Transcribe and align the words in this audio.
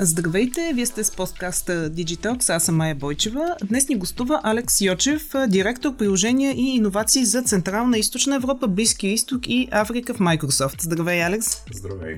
Здравейте, 0.00 0.72
вие 0.74 0.86
сте 0.86 1.04
с 1.04 1.10
подкаста 1.10 1.90
Digitox, 1.90 2.50
аз 2.56 2.64
съм 2.64 2.76
Майя 2.76 2.94
Бойчева. 2.94 3.56
Днес 3.64 3.88
ни 3.88 3.96
гостува 3.96 4.40
Алекс 4.42 4.80
Йочев, 4.80 5.32
директор 5.48 5.96
приложения 5.96 6.52
и 6.52 6.76
иновации 6.76 7.24
за 7.24 7.42
Централна 7.42 7.96
и 7.96 8.00
Източна 8.00 8.36
Европа, 8.36 8.68
Близкия 8.68 9.12
изток 9.12 9.48
и 9.48 9.68
Африка 9.70 10.14
в 10.14 10.18
Microsoft. 10.18 10.82
Здравей, 10.82 11.24
Алекс! 11.24 11.62
Здравей! 11.74 12.16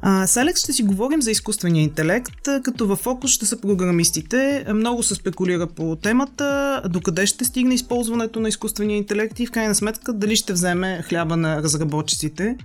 А, 0.00 0.26
с 0.26 0.36
Алекс 0.36 0.60
ще 0.60 0.72
си 0.72 0.82
говорим 0.82 1.22
за 1.22 1.30
изкуствения 1.30 1.82
интелект, 1.82 2.48
като 2.64 2.86
във 2.86 2.98
фокус 2.98 3.30
ще 3.30 3.46
са 3.46 3.60
програмистите. 3.60 4.64
Много 4.74 5.02
се 5.02 5.14
спекулира 5.14 5.66
по 5.66 5.96
темата, 5.96 6.82
докъде 6.88 7.26
ще 7.26 7.44
стигне 7.44 7.74
използването 7.74 8.40
на 8.40 8.48
изкуствения 8.48 8.96
интелект 8.96 9.40
и 9.40 9.46
в 9.46 9.50
крайна 9.50 9.74
сметка 9.74 10.12
дали 10.12 10.36
ще 10.36 10.52
вземе 10.52 11.02
хляба 11.08 11.36
на 11.36 11.62
разработчиците. 11.62 12.56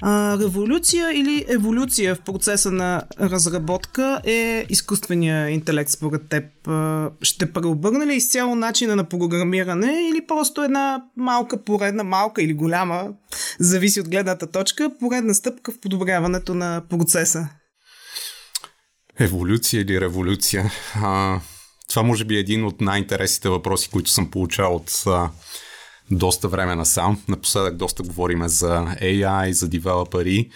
А, 0.00 0.38
революция 0.38 1.12
или 1.12 1.44
еволюция 1.48 2.14
в 2.14 2.20
процеса 2.20 2.70
на 2.70 3.02
разработка 3.20 4.20
е 4.24 4.66
изкуствения 4.68 5.50
интелект 5.50 5.90
според 5.90 6.28
теб? 6.28 6.44
Ще 7.22 7.52
преобърне 7.52 8.06
ли 8.06 8.14
изцяло 8.14 8.54
начина 8.54 8.96
на 8.96 9.04
програмиране 9.08 10.08
или 10.10 10.26
просто 10.26 10.62
една 10.62 11.02
малка 11.16 11.64
поредна, 11.64 12.04
малка 12.04 12.42
или 12.42 12.52
голяма, 12.52 13.08
зависи 13.58 14.00
от 14.00 14.08
гледната 14.08 14.46
точка, 14.46 14.90
поредна 15.00 15.34
стъпка 15.34 15.72
в 15.72 15.80
подобряването 15.80 16.54
на 16.54 16.82
процеса? 16.90 17.48
Еволюция 19.18 19.80
или 19.80 20.00
революция? 20.00 20.72
А, 20.94 21.40
това 21.88 22.02
може 22.02 22.24
би 22.24 22.36
е 22.36 22.40
един 22.40 22.64
от 22.64 22.80
най-интересните 22.80 23.48
въпроси, 23.48 23.90
които 23.90 24.10
съм 24.10 24.30
получавал 24.30 24.74
от 24.76 25.04
доста 26.10 26.48
време 26.48 26.74
насам. 26.74 27.22
Напоследък 27.28 27.76
доста 27.76 28.02
говориме 28.02 28.48
за 28.48 28.96
AI, 29.02 29.50
за 29.50 29.68
девелопери. 29.68 30.50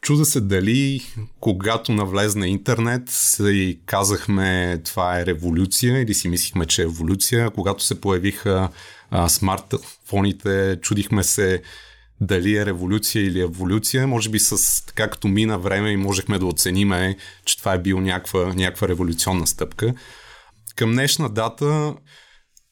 Чуда 0.00 0.24
се 0.24 0.40
дали, 0.40 1.02
когато 1.40 1.92
навлезна 1.92 2.48
интернет, 2.48 3.36
и 3.40 3.80
казахме 3.86 4.80
това 4.84 5.20
е 5.20 5.26
революция 5.26 6.00
или 6.02 6.14
си 6.14 6.28
мислихме, 6.28 6.66
че 6.66 6.82
е 6.82 6.84
еволюция. 6.84 7.50
Когато 7.50 7.84
се 7.84 8.00
появиха 8.00 8.68
а, 9.10 9.28
смартфоните, 9.28 10.78
чудихме 10.82 11.24
се 11.24 11.62
дали 12.20 12.56
е 12.56 12.66
революция 12.66 13.24
или 13.24 13.40
еволюция. 13.40 14.06
Може 14.06 14.28
би 14.28 14.38
с 14.38 14.86
така 14.86 15.10
като 15.10 15.28
мина 15.28 15.58
време 15.58 15.90
и 15.90 15.96
можехме 15.96 16.38
да 16.38 16.46
оцениме, 16.46 17.16
че 17.44 17.58
това 17.58 17.74
е 17.74 17.82
бил 17.82 18.00
някаква, 18.00 18.54
някаква 18.54 18.88
революционна 18.88 19.46
стъпка. 19.46 19.94
Към 20.76 20.92
днешна 20.92 21.28
дата 21.28 21.94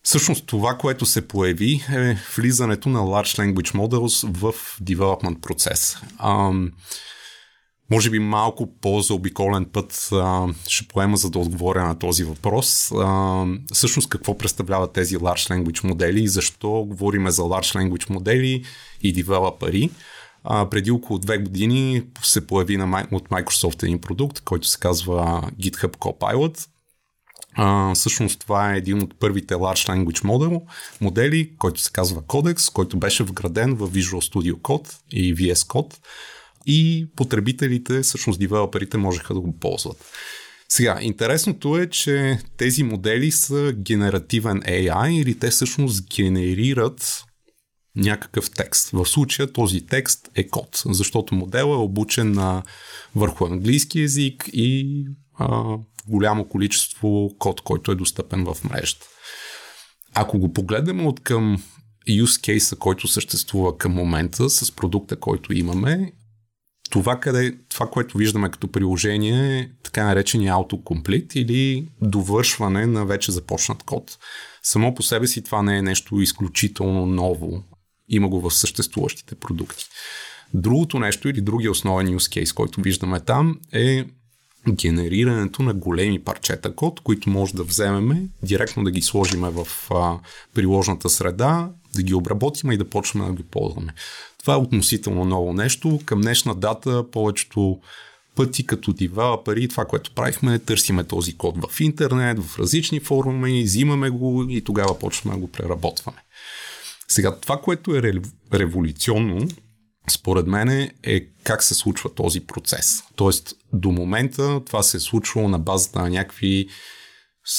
Всъщност 0.08 0.46
това, 0.46 0.74
което 0.74 1.06
се 1.06 1.28
появи 1.28 1.84
е 1.92 2.16
влизането 2.36 2.88
на 2.88 2.98
Large 2.98 3.38
Language 3.38 3.74
Models 3.74 4.32
в 4.32 4.52
development 4.82 5.40
процес. 5.40 5.96
Може 7.90 8.10
би 8.10 8.18
малко 8.18 8.78
по-заобиколен 8.80 9.64
път 9.64 10.08
а, 10.12 10.46
ще 10.68 10.88
поема 10.88 11.16
за 11.16 11.30
да 11.30 11.38
отговоря 11.38 11.86
на 11.86 11.98
този 11.98 12.24
въпрос. 12.24 12.92
А, 12.92 13.44
всъщност 13.72 14.08
какво 14.08 14.38
представляват 14.38 14.92
тези 14.92 15.16
Large 15.16 15.50
Language 15.50 15.84
модели 15.84 16.22
и 16.22 16.28
защо 16.28 16.84
говориме 16.88 17.30
за 17.30 17.42
Large 17.42 17.78
Language 17.78 18.10
модели 18.10 18.64
и 19.02 19.12
девелопери. 19.12 19.90
А, 20.44 20.70
преди 20.70 20.90
около 20.90 21.18
две 21.18 21.38
години 21.38 22.02
се 22.22 22.46
появи 22.46 22.76
на, 22.76 23.06
от 23.12 23.28
Microsoft 23.28 23.82
един 23.82 24.00
продукт, 24.00 24.40
който 24.40 24.68
се 24.68 24.78
казва 24.78 25.42
GitHub 25.60 25.96
Copilot 25.96 26.68
а, 27.60 27.94
всъщност 27.94 28.40
това 28.40 28.74
е 28.74 28.78
един 28.78 29.02
от 29.02 29.18
първите 29.18 29.54
Large 29.54 29.88
Language 29.88 30.24
Model, 30.24 30.60
модели, 31.00 31.50
който 31.58 31.80
се 31.80 31.90
казва 31.92 32.22
Codex, 32.22 32.72
който 32.72 32.98
беше 32.98 33.24
вграден 33.24 33.74
в 33.74 33.90
Visual 33.90 34.32
Studio 34.32 34.52
Code 34.52 34.94
и 35.10 35.34
VS 35.34 35.54
Code 35.54 35.94
и 36.66 37.08
потребителите, 37.16 38.00
всъщност 38.00 38.40
девелоперите, 38.40 38.96
можеха 38.98 39.34
да 39.34 39.40
го 39.40 39.58
ползват. 39.58 40.04
Сега, 40.68 40.98
интересното 41.00 41.78
е, 41.78 41.90
че 41.90 42.38
тези 42.56 42.82
модели 42.82 43.30
са 43.30 43.72
генеративен 43.76 44.60
AI 44.60 45.10
или 45.10 45.38
те 45.38 45.50
всъщност 45.50 46.08
генерират 46.16 47.24
някакъв 47.96 48.50
текст. 48.50 48.90
В 48.90 49.06
случая 49.06 49.52
този 49.52 49.86
текст 49.86 50.30
е 50.34 50.48
код, 50.48 50.82
защото 50.86 51.34
модел 51.34 51.64
е 51.64 51.76
обучен 51.76 52.32
на 52.32 52.62
върху 53.16 53.46
английски 53.46 54.00
язик 54.00 54.50
и 54.52 55.04
а, 55.38 55.76
голямо 56.08 56.48
количество 56.48 57.30
код, 57.38 57.60
който 57.60 57.92
е 57.92 57.94
достъпен 57.94 58.44
в 58.44 58.64
мрежата. 58.64 59.06
Ако 60.14 60.38
го 60.38 60.52
погледнем 60.52 61.06
от 61.06 61.20
към 61.20 61.62
use 62.08 62.58
case, 62.58 62.78
който 62.78 63.08
съществува 63.08 63.78
към 63.78 63.92
момента 63.92 64.50
с 64.50 64.72
продукта, 64.72 65.16
който 65.16 65.52
имаме, 65.52 66.12
това, 66.90 67.20
къде, 67.20 67.58
това, 67.68 67.90
което 67.90 68.18
виждаме 68.18 68.50
като 68.50 68.68
приложение 68.68 69.58
е 69.58 69.70
така 69.82 70.04
наречения 70.04 70.54
autocomplete 70.54 71.36
или 71.36 71.88
довършване 72.02 72.86
на 72.86 73.06
вече 73.06 73.32
започнат 73.32 73.82
код. 73.82 74.18
Само 74.62 74.94
по 74.94 75.02
себе 75.02 75.26
си 75.26 75.42
това 75.42 75.62
не 75.62 75.78
е 75.78 75.82
нещо 75.82 76.20
изключително 76.20 77.06
ново. 77.06 77.62
Има 78.08 78.28
го 78.28 78.40
в 78.40 78.54
съществуващите 78.54 79.34
продукти. 79.34 79.84
Другото 80.54 80.98
нещо 80.98 81.28
или 81.28 81.40
другия 81.40 81.70
основен 81.70 82.06
use 82.06 82.42
case, 82.42 82.54
който 82.54 82.80
виждаме 82.80 83.20
там 83.20 83.60
е 83.72 84.04
генерирането 84.68 85.62
на 85.62 85.74
големи 85.74 86.18
парчета 86.18 86.74
код, 86.74 87.00
които 87.00 87.30
може 87.30 87.54
да 87.54 87.64
вземеме, 87.64 88.22
директно 88.42 88.84
да 88.84 88.90
ги 88.90 89.02
сложиме 89.02 89.50
в 89.50 89.66
а, 89.90 90.18
приложната 90.54 91.08
среда, 91.08 91.70
да 91.94 92.02
ги 92.02 92.14
обработиме 92.14 92.74
и 92.74 92.76
да 92.76 92.90
почнем 92.90 93.26
да 93.26 93.32
ги 93.32 93.42
ползваме. 93.42 93.94
Това 94.38 94.54
е 94.54 94.56
относително 94.56 95.24
ново 95.24 95.52
нещо. 95.52 96.00
Към 96.04 96.20
днешна 96.20 96.54
дата 96.54 97.10
повечето 97.10 97.80
пъти 98.34 98.66
като 98.66 98.92
девелопери, 98.92 99.68
това, 99.68 99.84
което 99.84 100.14
правихме, 100.14 100.58
търсиме 100.58 101.04
този 101.04 101.36
код 101.36 101.56
в 101.66 101.80
интернет, 101.80 102.38
в 102.38 102.58
различни 102.58 103.00
форуми, 103.00 103.62
взимаме 103.62 104.10
го 104.10 104.46
и 104.48 104.64
тогава 104.64 104.98
почваме 104.98 105.36
да 105.36 105.40
го 105.40 105.48
преработваме. 105.48 106.18
Сега, 107.08 107.36
това, 107.36 107.56
което 107.60 107.96
е 107.96 108.02
революционно, 108.52 109.48
според 110.10 110.46
мен 110.46 110.90
е 111.02 111.26
как 111.44 111.62
се 111.62 111.74
случва 111.74 112.14
този 112.14 112.40
процес. 112.40 113.02
Тоест, 113.16 113.54
до 113.72 113.90
момента 113.90 114.60
това 114.66 114.82
се 114.82 114.96
е 114.96 115.00
случвало 115.00 115.48
на 115.48 115.58
базата 115.58 116.02
на 116.02 116.10
някакви 116.10 116.68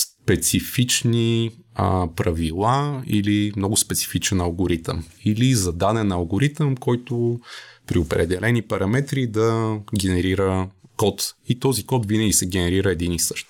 специфични 0.02 1.52
а, 1.76 2.08
правила 2.16 3.04
или 3.08 3.54
много 3.56 3.78
специфичен 3.78 4.42
алгоритъм. 4.42 5.06
Или 5.26 5.56
зададен 5.56 6.12
алгоритъм, 6.12 6.76
който 6.76 7.40
при 7.88 8.00
определени 8.00 8.62
параметри 8.62 9.28
да 9.28 9.80
генерира 10.00 10.70
код. 10.98 11.36
И 11.48 11.60
този 11.60 11.86
код 11.86 12.06
винаги 12.06 12.34
се 12.34 12.46
генерира 12.46 12.92
един 12.92 13.12
и 13.12 13.20
същ. 13.20 13.48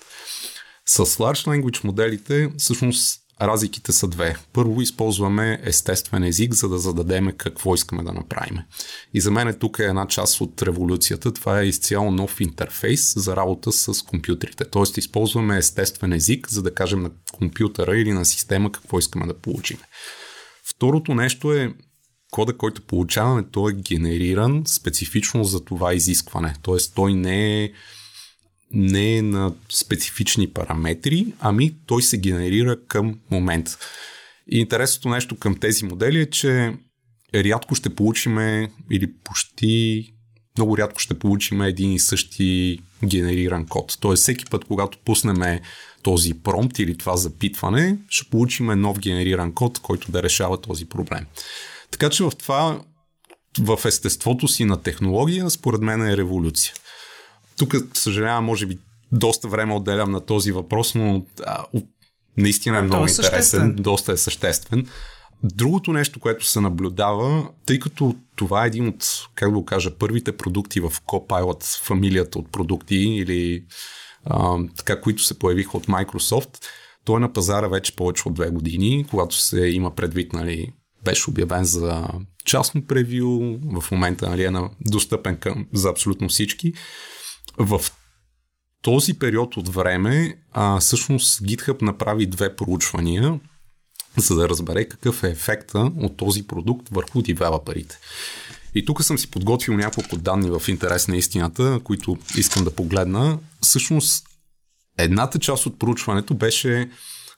С 0.86 1.04
Large 1.04 1.46
Language 1.46 1.84
моделите 1.84 2.50
всъщност 2.58 3.19
Разликите 3.40 3.92
са 3.92 4.08
две. 4.08 4.36
Първо 4.52 4.82
използваме 4.82 5.60
естествен 5.64 6.22
език, 6.24 6.54
за 6.54 6.68
да 6.68 6.78
зададем 6.78 7.32
какво 7.36 7.74
искаме 7.74 8.02
да 8.02 8.12
направим. 8.12 8.58
И 9.14 9.20
за 9.20 9.30
мен 9.30 9.56
тук 9.60 9.78
е 9.78 9.84
една 9.84 10.06
част 10.06 10.40
от 10.40 10.62
революцията. 10.62 11.32
Това 11.32 11.60
е 11.60 11.66
изцяло 11.66 12.10
нов 12.10 12.40
интерфейс 12.40 13.14
за 13.16 13.36
работа 13.36 13.72
с 13.72 14.02
компютрите. 14.02 14.64
Тоест 14.64 14.96
използваме 14.96 15.58
естествен 15.58 16.12
език, 16.12 16.48
за 16.48 16.62
да 16.62 16.74
кажем 16.74 17.02
на 17.02 17.10
компютъра 17.32 17.96
или 17.96 18.12
на 18.12 18.24
система 18.24 18.72
какво 18.72 18.98
искаме 18.98 19.26
да 19.26 19.34
получим. 19.34 19.78
Второто 20.64 21.14
нещо 21.14 21.52
е 21.52 21.74
кода, 22.30 22.56
който 22.56 22.82
получаваме, 22.82 23.44
той 23.52 23.72
е 23.72 23.74
генериран 23.74 24.62
специфично 24.66 25.44
за 25.44 25.64
това 25.64 25.94
изискване. 25.94 26.54
Тоест 26.62 26.94
той 26.94 27.14
не 27.14 27.64
е 27.64 27.72
не 28.70 29.16
е 29.16 29.22
на 29.22 29.52
специфични 29.72 30.50
параметри, 30.50 31.26
ами 31.40 31.74
той 31.86 32.02
се 32.02 32.18
генерира 32.18 32.76
към 32.86 33.18
момент. 33.30 33.68
И 34.52 34.58
интересното 34.58 35.08
нещо 35.08 35.36
към 35.36 35.58
тези 35.58 35.84
модели 35.84 36.20
е, 36.20 36.30
че 36.30 36.72
рядко 37.34 37.74
ще 37.74 37.94
получиме 37.94 38.70
или 38.90 39.12
почти 39.24 40.04
много 40.58 40.78
рядко 40.78 41.00
ще 41.00 41.18
получим 41.18 41.62
един 41.62 41.92
и 41.92 41.98
същи 41.98 42.78
генериран 43.04 43.66
код. 43.66 43.98
Тоест 44.00 44.22
всеки 44.22 44.44
път, 44.44 44.64
когато 44.64 44.98
пуснем 44.98 45.60
този 46.02 46.34
промпт 46.34 46.78
или 46.78 46.98
това 46.98 47.16
запитване, 47.16 47.98
ще 48.08 48.30
получим 48.30 48.66
нов 48.66 48.98
генериран 48.98 49.52
код, 49.52 49.78
който 49.78 50.12
да 50.12 50.22
решава 50.22 50.60
този 50.60 50.88
проблем. 50.88 51.26
Така 51.90 52.10
че 52.10 52.24
в 52.24 52.32
това, 52.38 52.80
в 53.58 53.80
естеството 53.84 54.48
си 54.48 54.64
на 54.64 54.82
технология, 54.82 55.50
според 55.50 55.80
мен 55.80 56.06
е 56.06 56.16
революция. 56.16 56.74
Тук, 57.60 57.74
съжалявам, 57.94 58.44
може 58.44 58.66
би 58.66 58.78
доста 59.12 59.48
време 59.48 59.74
отделям 59.74 60.10
на 60.10 60.20
този 60.20 60.52
въпрос, 60.52 60.94
но 60.94 61.26
а, 61.46 61.64
наистина 62.36 62.78
е 62.78 62.82
много 62.82 63.04
е 63.04 63.08
интересен, 63.08 63.32
съществен. 63.32 63.74
доста 63.74 64.12
е 64.12 64.16
съществен. 64.16 64.86
Другото 65.42 65.92
нещо, 65.92 66.20
което 66.20 66.46
се 66.46 66.60
наблюдава, 66.60 67.48
тъй 67.66 67.78
като 67.78 68.14
това 68.36 68.64
е 68.64 68.66
един 68.66 68.88
от, 68.88 69.28
как 69.34 69.48
да 69.48 69.54
го 69.54 69.64
кажа, 69.64 69.90
първите 69.98 70.36
продукти 70.36 70.80
в 70.80 70.92
Copilot, 71.06 71.82
фамилията 71.82 72.38
от 72.38 72.52
продукти 72.52 72.96
или 72.96 73.64
а, 74.24 74.58
така, 74.76 75.00
които 75.00 75.22
се 75.22 75.38
появиха 75.38 75.76
от 75.76 75.86
Microsoft, 75.86 76.64
той 77.04 77.16
е 77.16 77.20
на 77.20 77.32
пазара 77.32 77.68
вече 77.68 77.96
повече 77.96 78.28
от 78.28 78.34
две 78.34 78.50
години, 78.50 79.06
когато 79.10 79.36
се 79.36 79.66
има 79.66 79.94
предвид, 79.94 80.32
нали, 80.32 80.72
беше 81.04 81.30
обявен 81.30 81.64
за 81.64 82.08
частно 82.44 82.86
превю, 82.86 83.58
в 83.80 83.90
момента 83.90 84.30
нали, 84.30 84.44
е 84.44 84.50
достъпен 84.80 85.36
към, 85.36 85.66
за 85.72 85.88
абсолютно 85.88 86.28
всички. 86.28 86.72
В 87.60 87.80
този 88.82 89.18
период 89.18 89.56
от 89.56 89.68
време, 89.68 90.36
а, 90.52 90.80
всъщност 90.80 91.40
GitHub 91.40 91.82
направи 91.82 92.26
две 92.26 92.56
проучвания, 92.56 93.40
за 94.16 94.34
да 94.34 94.48
разбере 94.48 94.84
какъв 94.84 95.24
е 95.24 95.30
ефекта 95.30 95.92
от 95.96 96.16
този 96.16 96.46
продукт 96.46 96.88
върху 96.88 97.22
девелоперите. 97.22 97.98
И 98.74 98.84
тук 98.84 99.04
съм 99.04 99.18
си 99.18 99.30
подготвил 99.30 99.76
няколко 99.76 100.16
данни 100.16 100.50
в 100.50 100.68
интерес 100.68 101.08
на 101.08 101.16
истината, 101.16 101.80
които 101.84 102.18
искам 102.36 102.64
да 102.64 102.74
погледна. 102.74 103.38
Всъщност, 103.60 104.26
едната 104.98 105.38
част 105.38 105.66
от 105.66 105.78
проучването 105.78 106.34
беше 106.34 106.90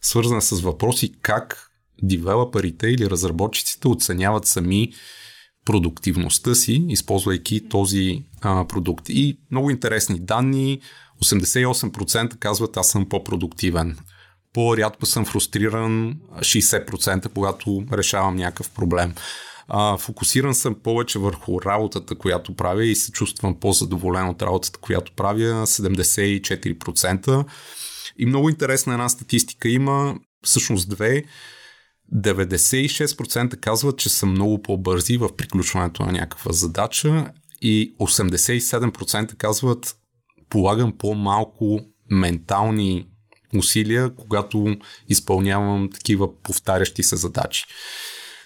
свързана 0.03 0.43
с 0.43 0.61
въпроси 0.61 1.13
как 1.23 1.71
девелоперите 2.03 2.87
или 2.87 3.11
разработчиците 3.11 3.89
оценяват 3.89 4.47
сами 4.47 4.93
продуктивността 5.65 6.55
си, 6.55 6.85
използвайки 6.89 7.69
този 7.69 8.25
а, 8.41 8.67
продукт. 8.67 9.09
И 9.09 9.39
много 9.51 9.71
интересни 9.71 10.21
данни. 10.21 10.81
88% 11.25 12.39
казват 12.39 12.77
аз 12.77 12.91
съм 12.91 13.09
по-продуктивен. 13.09 13.99
По-рядко 14.53 15.07
съм 15.07 15.25
фрустриран 15.25 16.17
60%, 16.39 17.29
когато 17.29 17.85
решавам 17.93 18.37
някакъв 18.37 18.71
проблем. 18.71 19.15
А, 19.69 19.97
фокусиран 19.97 20.55
съм 20.55 20.75
повече 20.75 21.19
върху 21.19 21.63
работата, 21.63 22.15
която 22.15 22.57
правя 22.57 22.85
и 22.85 22.97
се 22.97 23.13
чувствам 23.13 23.61
по-задоволен 23.61 24.29
от 24.29 24.43
работата, 24.43 24.79
която 24.79 25.13
правя 25.13 25.67
74%. 25.67 27.45
И 28.19 28.27
много 28.27 28.49
интересна 28.49 28.93
една 28.93 29.09
статистика 29.09 29.69
има, 29.69 30.17
всъщност 30.45 30.89
две. 30.89 31.23
96% 32.15 33.57
казват, 33.57 33.99
че 33.99 34.09
са 34.09 34.27
много 34.27 34.63
по-бързи 34.63 35.17
в 35.17 35.37
приключването 35.37 36.03
на 36.03 36.13
някаква 36.13 36.53
задача 36.53 37.27
и 37.63 37.95
87% 38.01 39.37
казват, 39.37 39.97
полагам 40.49 40.93
по-малко 40.99 41.81
ментални 42.11 43.07
усилия, 43.59 44.15
когато 44.15 44.77
изпълнявам 45.09 45.91
такива 45.91 46.43
повтарящи 46.43 47.03
се 47.03 47.17
задачи. 47.17 47.65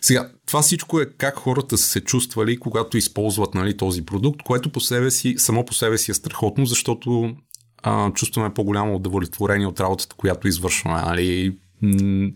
Сега, 0.01 0.31
това 0.47 0.63
всичко 0.63 1.01
е 1.01 1.07
как 1.19 1.37
хората 1.37 1.79
са 1.79 1.89
се 1.89 2.01
чувствали, 2.01 2.57
когато 2.57 2.97
използват 2.97 3.55
нали, 3.55 3.77
този 3.77 4.05
продукт, 4.05 4.43
което 4.43 4.73
по 4.73 4.81
себе 4.81 5.11
си, 5.11 5.35
само 5.39 5.65
по 5.65 5.75
себе 5.75 5.99
си 5.99 6.11
е 6.11 6.15
страхотно, 6.15 6.67
защото 6.67 7.37
а, 7.83 8.13
чувстваме 8.13 8.55
по-голямо 8.55 8.95
удовлетворение 8.95 9.67
от 9.67 9.81
работата, 9.81 10.17
която 10.17 10.49
извършваме. 10.49 11.01
Нали? 11.01 11.59
Не 11.83 12.33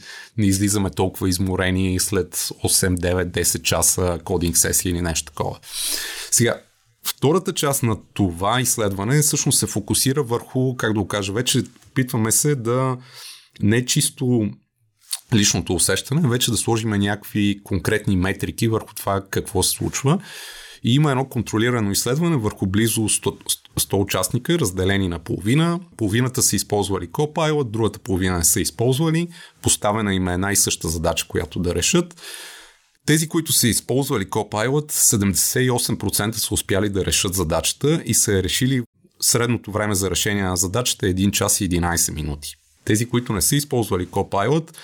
излизаме 0.47 0.91
толкова 0.91 1.29
изморени 1.29 2.01
след 2.01 2.35
8, 2.35 2.97
9, 2.97 3.25
10 3.25 3.63
часа 3.63 4.19
кодинг 4.25 4.57
сесия 4.57 4.91
или 4.91 5.01
нещо 5.01 5.33
такова. 5.33 5.59
Сега, 6.31 6.61
Втората 7.05 7.53
част 7.53 7.83
на 7.83 7.97
това 8.15 8.61
изследване 8.61 9.21
всъщност 9.21 9.59
се 9.59 9.67
фокусира 9.67 10.23
върху, 10.23 10.77
как 10.77 10.93
да 10.93 11.01
го 11.01 11.09
кажа, 11.09 11.33
вече 11.33 11.63
опитваме 11.91 12.33
се 12.33 12.55
да 12.55 12.97
не 13.63 13.85
чисто 13.85 14.51
личното 15.35 15.75
усещане, 15.75 16.29
вече 16.29 16.51
да 16.51 16.57
сложим 16.57 16.91
някакви 16.91 17.61
конкретни 17.65 18.17
метрики 18.17 18.69
върху 18.69 18.95
това 18.95 19.25
какво 19.31 19.63
се 19.63 19.71
случва. 19.71 20.19
И 20.85 20.95
има 20.95 21.11
едно 21.11 21.29
контролирано 21.29 21.91
изследване 21.91 22.37
върху 22.37 22.67
близо 22.67 23.01
100, 23.01 23.60
100 23.79 24.03
участника, 24.03 24.59
разделени 24.59 25.09
на 25.09 25.19
половина. 25.19 25.81
Половината 25.97 26.43
са 26.43 26.57
използвали 26.57 27.09
Copilot, 27.09 27.71
другата 27.71 27.99
половина 27.99 28.39
не 28.39 28.45
са 28.45 28.61
използвали. 28.61 29.29
Поставена 29.63 30.15
им 30.15 30.29
е 30.29 30.35
една 30.35 30.53
и 30.53 30.57
съща 30.57 30.89
задача, 30.89 31.27
която 31.29 31.59
да 31.59 31.75
решат. 31.75 32.21
Тези, 33.07 33.29
които 33.29 33.53
са 33.53 33.69
използвали 33.69 34.27
Copilot, 34.27 34.93
78% 34.93 36.33
са 36.33 36.55
успяли 36.55 36.89
да 36.89 37.05
решат 37.05 37.35
задачата 37.35 38.03
и 38.05 38.15
са 38.15 38.43
решили 38.43 38.83
средното 39.21 39.73
време 39.73 39.95
за 39.95 40.11
решение 40.11 40.43
на 40.43 40.57
задачата 40.57 41.09
е 41.09 41.15
1 41.15 41.31
час 41.31 41.61
и 41.61 41.69
11 41.69 42.15
минути. 42.15 42.55
Тези, 42.85 43.09
които 43.09 43.33
не 43.33 43.43
са 43.43 43.57
използвали 43.57 44.07
Copilot, 44.07 44.75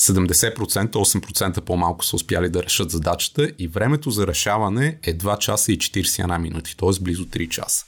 70%, 0.00 0.90
8% 0.90 1.60
по-малко 1.60 2.04
са 2.04 2.16
успяли 2.16 2.48
да 2.48 2.62
решат 2.62 2.90
задачата 2.90 3.52
и 3.58 3.68
времето 3.68 4.10
за 4.10 4.26
решаване 4.26 4.98
е 5.02 5.18
2 5.18 5.38
часа 5.38 5.72
и 5.72 5.78
41 5.78 6.38
минути, 6.38 6.76
т.е. 6.76 7.02
близо 7.02 7.26
3 7.26 7.48
часа. 7.48 7.84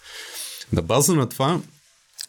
На 0.73 0.83
база 0.83 1.15
на 1.15 1.29
това 1.29 1.61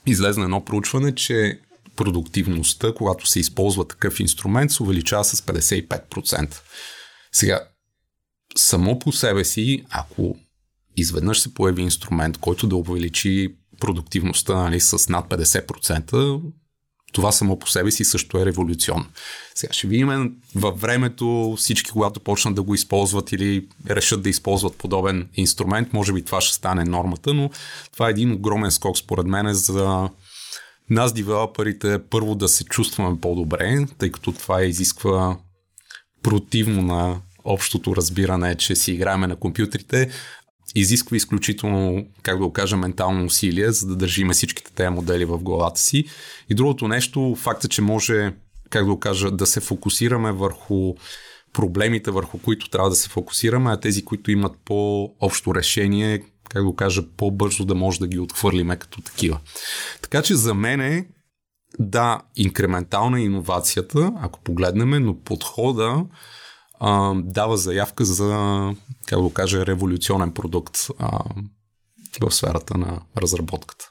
излезна 0.06 0.44
едно 0.44 0.66
проучване, 0.66 1.16
че 1.16 1.60
продуктивността, 1.96 2.94
когато 2.94 3.28
се 3.28 3.40
използва 3.40 3.88
такъв 3.88 4.20
инструмент, 4.20 4.72
се 4.72 4.84
увеличава 4.84 5.24
с 5.24 5.42
55%. 5.42 6.56
Сега, 7.32 7.68
само 8.58 9.00
по 9.00 9.12
себе 9.12 9.46
си, 9.46 9.86
ако 9.90 10.38
изведнъж 10.98 11.40
се 11.40 11.54
появи 11.54 11.82
инструмент, 11.82 12.38
който 12.38 12.68
да 12.68 12.76
увеличи 12.76 13.56
продуктивността 13.80 14.56
нали, 14.56 14.80
с 14.80 15.10
над 15.10 15.30
50%, 15.30 16.42
това 17.12 17.32
само 17.32 17.60
по 17.60 17.68
себе 17.68 17.92
си 17.92 18.04
също 18.06 18.38
е 18.38 18.46
революцион. 18.46 19.06
Сега 19.56 19.74
ще 19.74 19.88
видим 19.88 20.36
във 20.56 20.82
времето 20.82 21.56
всички, 21.58 21.92
когато 21.92 22.20
почнат 22.20 22.56
да 22.56 22.62
го 22.62 22.76
използват 22.76 23.32
или 23.32 23.68
решат 23.90 24.22
да 24.22 24.30
използват 24.30 24.76
подобен 24.76 25.30
инструмент, 25.34 25.94
може 25.94 26.14
би 26.14 26.26
това 26.26 26.42
ще 26.42 26.56
стане 26.56 26.84
нормата, 26.84 27.34
но 27.34 27.50
това 27.94 28.08
е 28.08 28.12
един 28.12 28.32
огромен 28.32 28.72
скок 28.72 28.98
според 28.98 29.26
мен 29.26 29.54
за 29.54 30.10
нас, 30.90 31.14
девелоперите, 31.14 32.00
първо 32.10 32.36
да 32.36 32.48
се 32.48 32.64
чувстваме 32.64 33.20
по-добре, 33.22 33.86
тъй 33.98 34.12
като 34.12 34.32
това 34.32 34.64
изисква 34.64 35.38
противно 36.24 36.82
на 36.82 37.22
общото 37.44 37.96
разбиране, 37.96 38.56
че 38.56 38.76
си 38.76 38.92
играеме 38.92 39.28
на 39.28 39.36
компютрите, 39.36 40.10
изисква 40.76 41.18
изключително, 41.18 42.06
как 42.22 42.38
да 42.38 42.46
го 42.46 42.54
кажа, 42.54 42.78
ментално 42.78 43.26
усилие, 43.26 43.72
за 43.72 43.88
да 43.88 43.96
държиме 43.96 44.34
всичките 44.34 44.72
тези 44.72 44.90
модели 44.90 45.26
в 45.26 45.38
главата 45.38 45.82
си. 45.82 46.06
И 46.50 46.56
другото 46.56 46.88
нещо, 46.88 47.36
факта, 47.40 47.68
че 47.68 47.82
може, 47.82 48.34
как 48.70 48.86
да 48.86 48.92
го 48.92 49.00
кажа, 49.00 49.32
да 49.32 49.46
се 49.46 49.60
фокусираме 49.60 50.32
върху 50.32 50.96
проблемите, 51.54 52.12
върху 52.12 52.38
които 52.38 52.70
трябва 52.70 52.90
да 52.90 52.96
се 52.96 53.10
фокусираме, 53.10 53.72
а 53.72 53.80
тези, 53.80 54.06
които 54.06 54.32
имат 54.32 54.54
по-общо 54.66 55.56
решение, 55.56 56.20
как 56.50 56.62
да 56.62 56.66
го 56.66 56.76
кажа, 56.76 57.04
по-бързо 57.18 57.66
да 57.66 57.76
може 57.76 58.00
да 58.00 58.08
ги 58.08 58.20
отхвърлиме 58.20 58.76
като 58.76 59.02
такива. 59.02 59.40
Така 60.02 60.22
че 60.22 60.36
за 60.36 60.54
мен 60.54 60.82
е, 60.82 61.08
да, 61.80 62.22
инкрементална 62.36 63.22
иновацията, 63.22 64.14
ако 64.22 64.40
погледнем, 64.40 64.90
но 64.90 65.20
подхода 65.20 66.06
а, 66.80 67.14
дава 67.16 67.58
заявка 67.58 68.06
за, 68.06 68.76
как 69.06 69.22
да 69.22 69.34
кажа, 69.34 69.66
революционен 69.66 70.32
продукт 70.32 70.78
а, 71.00 71.20
в 72.22 72.32
сферата 72.32 72.78
на 72.78 73.02
разработката. 73.18 73.90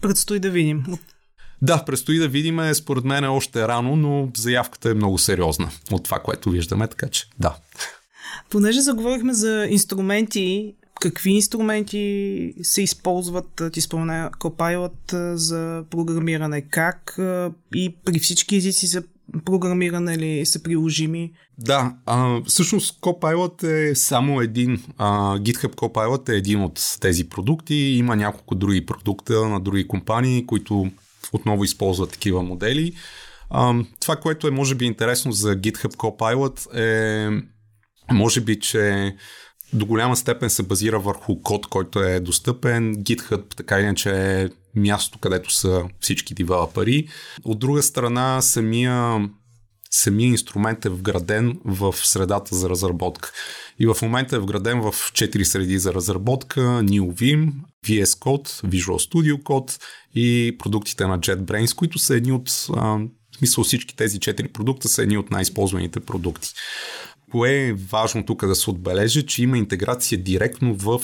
Предстои 0.00 0.38
да 0.38 0.50
видим. 0.50 0.84
Да, 1.62 1.84
предстои 1.84 2.18
да 2.18 2.28
видим. 2.28 2.74
Според 2.74 3.04
мен 3.04 3.24
е 3.24 3.28
още 3.28 3.68
рано, 3.68 3.96
но 3.96 4.28
заявката 4.36 4.90
е 4.90 4.94
много 4.94 5.18
сериозна 5.18 5.70
от 5.90 6.04
това, 6.04 6.18
което 6.18 6.50
виждаме, 6.50 6.88
така 6.88 7.08
че 7.08 7.24
да. 7.38 7.56
Понеже 8.50 8.80
заговорихме 8.80 9.34
за 9.34 9.66
инструменти, 9.70 10.74
какви 11.00 11.30
инструменти 11.30 12.54
се 12.62 12.82
използват, 12.82 13.62
ти 13.72 13.80
спомена 13.80 14.30
Copilot 14.38 15.34
за 15.34 15.84
програмиране, 15.90 16.62
как 16.62 17.14
и 17.74 17.96
при 18.04 18.18
всички 18.18 18.56
езици 18.56 18.86
за 18.86 19.02
програмиране 19.44 20.14
или 20.14 20.46
са 20.46 20.62
приложими? 20.62 21.32
Да, 21.58 21.96
а, 22.06 22.40
всъщност 22.46 23.00
Copilot 23.00 23.62
е 23.62 23.94
само 23.94 24.40
един. 24.40 24.82
А, 24.98 25.38
GitHub 25.38 25.74
Copilot 25.74 26.28
е 26.28 26.36
един 26.36 26.62
от 26.62 26.80
тези 27.00 27.28
продукти. 27.28 27.74
Има 27.74 28.16
няколко 28.16 28.54
други 28.54 28.86
продукта 28.86 29.48
на 29.48 29.60
други 29.60 29.88
компании, 29.88 30.46
които 30.46 30.90
отново 31.32 31.64
използват 31.64 32.10
такива 32.10 32.42
модели. 32.42 32.92
А, 33.50 33.74
това, 34.00 34.16
което 34.16 34.48
е 34.48 34.50
може 34.50 34.74
би 34.74 34.84
интересно 34.84 35.32
за 35.32 35.56
GitHub 35.56 35.94
Copilot 35.94 36.74
е 36.74 37.42
може 38.10 38.40
би, 38.40 38.60
че 38.60 39.14
до 39.72 39.86
голяма 39.86 40.16
степен 40.16 40.50
се 40.50 40.62
базира 40.62 40.98
върху 40.98 41.42
код, 41.42 41.66
който 41.66 42.02
е 42.02 42.20
достъпен. 42.20 42.96
GitHub 42.96 43.54
така 43.56 43.80
иначе 43.80 44.10
е 44.42 44.48
място, 44.78 45.18
където 45.18 45.52
са 45.52 45.84
всички 46.00 46.34
девелопери. 46.34 47.08
От 47.44 47.58
друга 47.58 47.82
страна, 47.82 48.42
самия, 48.42 49.28
самия 49.90 50.28
инструмент 50.28 50.84
е 50.84 50.88
вграден 50.88 51.58
в 51.64 51.94
средата 51.96 52.54
за 52.54 52.70
разработка. 52.70 53.32
И 53.78 53.86
в 53.86 53.96
момента 54.02 54.36
е 54.36 54.38
вграден 54.38 54.80
в 54.80 54.92
4 54.92 55.42
среди 55.42 55.78
за 55.78 55.94
разработка, 55.94 56.60
NewVim, 56.60 57.52
VS 57.86 58.04
Code, 58.04 58.48
Visual 58.48 59.10
Studio 59.10 59.42
Code 59.42 59.82
и 60.14 60.56
продуктите 60.58 61.06
на 61.06 61.18
JetBrains, 61.18 61.74
които 61.74 61.98
са 61.98 62.14
едни 62.14 62.32
от, 62.32 62.50
в 62.50 63.08
смисъл 63.38 63.64
всички 63.64 63.96
тези 63.96 64.18
4 64.18 64.52
продукта 64.52 64.88
са 64.88 65.02
едни 65.02 65.18
от 65.18 65.30
най-използваните 65.30 66.00
продукти. 66.00 66.48
Кое 67.30 67.50
е 67.50 67.72
важно 67.72 68.24
тук 68.24 68.46
да 68.46 68.54
се 68.54 68.70
отбележи, 68.70 69.26
че 69.26 69.42
има 69.42 69.58
интеграция 69.58 70.18
директно 70.18 70.74
в 70.74 71.00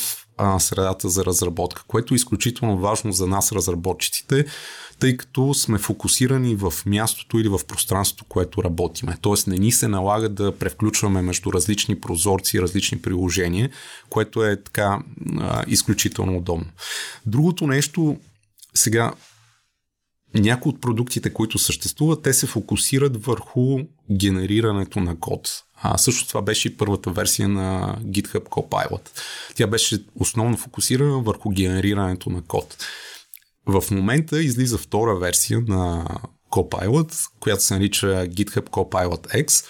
средата 0.59 1.09
за 1.09 1.25
разработка, 1.25 1.85
което 1.87 2.15
е 2.15 2.17
изключително 2.17 2.79
важно 2.79 3.13
за 3.13 3.27
нас, 3.27 3.53
разработчиците, 3.53 4.45
тъй 4.99 5.17
като 5.17 5.55
сме 5.55 5.79
фокусирани 5.79 6.57
в 6.57 6.73
мястото 6.87 7.39
или 7.39 7.49
в 7.49 7.61
пространството, 7.69 8.25
което 8.29 8.65
работиме. 8.65 9.17
Тоест 9.21 9.47
не 9.47 9.57
ни 9.57 9.73
се 9.73 9.89
налага 9.89 10.29
да 10.29 10.59
превключваме 10.59 11.23
между 11.23 11.53
различни 11.53 12.01
прозорци 12.01 12.57
и 12.57 12.63
различни 12.63 12.99
приложения, 12.99 13.71
което 14.11 14.45
е 14.45 14.63
така 14.63 14.99
изключително 15.67 16.37
удобно. 16.37 16.67
Другото 17.27 17.67
нещо, 17.67 18.17
сега 18.75 19.13
някои 20.35 20.71
от 20.71 20.81
продуктите, 20.81 21.33
които 21.33 21.59
съществуват, 21.59 22.23
те 22.23 22.33
се 22.33 22.47
фокусират 22.47 23.25
върху 23.25 23.79
генерирането 24.11 25.01
на 25.01 25.17
код. 25.21 25.63
А 25.83 25.99
също 25.99 26.29
това 26.29 26.43
беше 26.43 26.69
и 26.69 26.77
първата 26.77 27.11
версия 27.11 27.49
на 27.49 27.99
GitHub 28.05 28.45
Copilot. 28.49 29.09
Тя 29.55 29.67
беше 29.67 30.05
основно 30.15 30.57
фокусирана 30.57 31.23
върху 31.23 31.51
генерирането 31.51 32.31
на 32.31 32.43
код. 32.43 32.77
В 33.67 33.85
момента 33.91 34.43
излиза 34.43 34.79
втора 34.79 35.17
версия 35.19 35.61
на 35.69 36.07
Copilot, 36.51 37.31
която 37.41 37.65
се 37.65 37.75
нарича 37.75 38.07
GitHub 38.07 38.69
Copilot 38.69 39.45
X, 39.47 39.65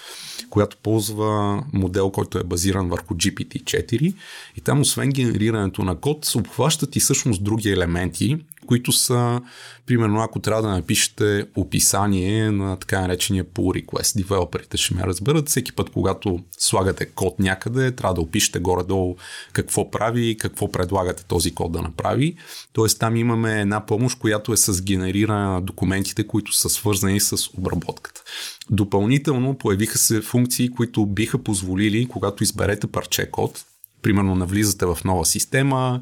която 0.49 0.77
ползва 0.77 1.63
модел, 1.73 2.09
който 2.09 2.37
е 2.37 2.43
базиран 2.43 2.89
върху 2.89 3.13
GPT-4 3.13 4.13
и 4.57 4.61
там 4.61 4.81
освен 4.81 5.09
генерирането 5.09 5.83
на 5.83 5.95
код 5.95 6.25
се 6.25 6.37
обхващат 6.37 6.95
и 6.95 6.99
всъщност 6.99 7.43
други 7.43 7.69
елементи, 7.69 8.37
които 8.65 8.91
са, 8.91 9.41
примерно, 9.85 10.21
ако 10.21 10.39
трябва 10.39 10.61
да 10.61 10.69
напишете 10.69 11.45
описание 11.55 12.51
на 12.51 12.79
така 12.79 13.01
наречения 13.01 13.45
pull 13.45 13.85
request. 13.85 14.17
Девелоперите 14.17 14.77
ще 14.77 14.95
ме 14.95 15.03
разберат. 15.03 15.49
Всеки 15.49 15.71
път, 15.71 15.89
когато 15.89 16.39
слагате 16.57 17.05
код 17.05 17.39
някъде, 17.39 17.91
трябва 17.91 18.13
да 18.13 18.21
опишете 18.21 18.59
горе-долу 18.59 19.15
какво 19.53 19.91
прави 19.91 20.37
какво 20.37 20.71
предлагате 20.71 21.25
този 21.25 21.55
код 21.55 21.71
да 21.71 21.81
направи. 21.81 22.35
Тоест 22.73 22.99
там 22.99 23.15
имаме 23.15 23.61
една 23.61 23.85
помощ, 23.85 24.19
която 24.19 24.53
е 24.53 24.57
с 24.57 24.81
генериране 24.81 25.45
на 25.45 25.61
документите, 25.61 26.27
които 26.27 26.53
са 26.53 26.69
свързани 26.69 27.19
с 27.19 27.37
обработката. 27.57 28.23
Допълнително 28.69 29.57
появиха 29.57 29.97
се 29.97 30.21
функции, 30.21 30.69
които 30.69 31.05
биха 31.05 31.37
позволили, 31.37 32.07
когато 32.07 32.43
изберете 32.43 32.87
парче 32.87 33.31
код, 33.31 33.65
примерно 34.01 34.35
навлизате 34.35 34.85
в 34.85 34.97
нова 35.05 35.25
система, 35.25 36.01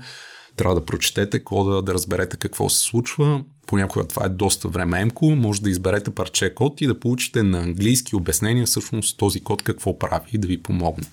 трябва 0.56 0.76
да 0.76 0.86
прочетете 0.86 1.44
кода, 1.44 1.82
да 1.82 1.94
разберете 1.94 2.38
какво 2.38 2.70
се 2.70 2.80
случва. 2.80 3.44
Понякога 3.68 4.08
това 4.08 4.26
е 4.26 4.30
доста 4.30 4.68
времеемко. 4.68 5.26
Може 5.26 5.62
да 5.62 5.70
изберете 5.70 6.12
парче 6.12 6.54
код 6.54 6.82
и 6.82 6.88
да 6.88 7.00
получите 7.00 7.44
на 7.44 7.60
английски 7.60 8.16
обяснение 8.16 8.66
всъщност 8.66 9.18
този 9.18 9.42
код 9.42 9.64
какво 9.64 10.00
прави 10.00 10.26
и 10.34 10.38
да 10.38 10.48
ви 10.48 10.64
помогне. 10.64 11.08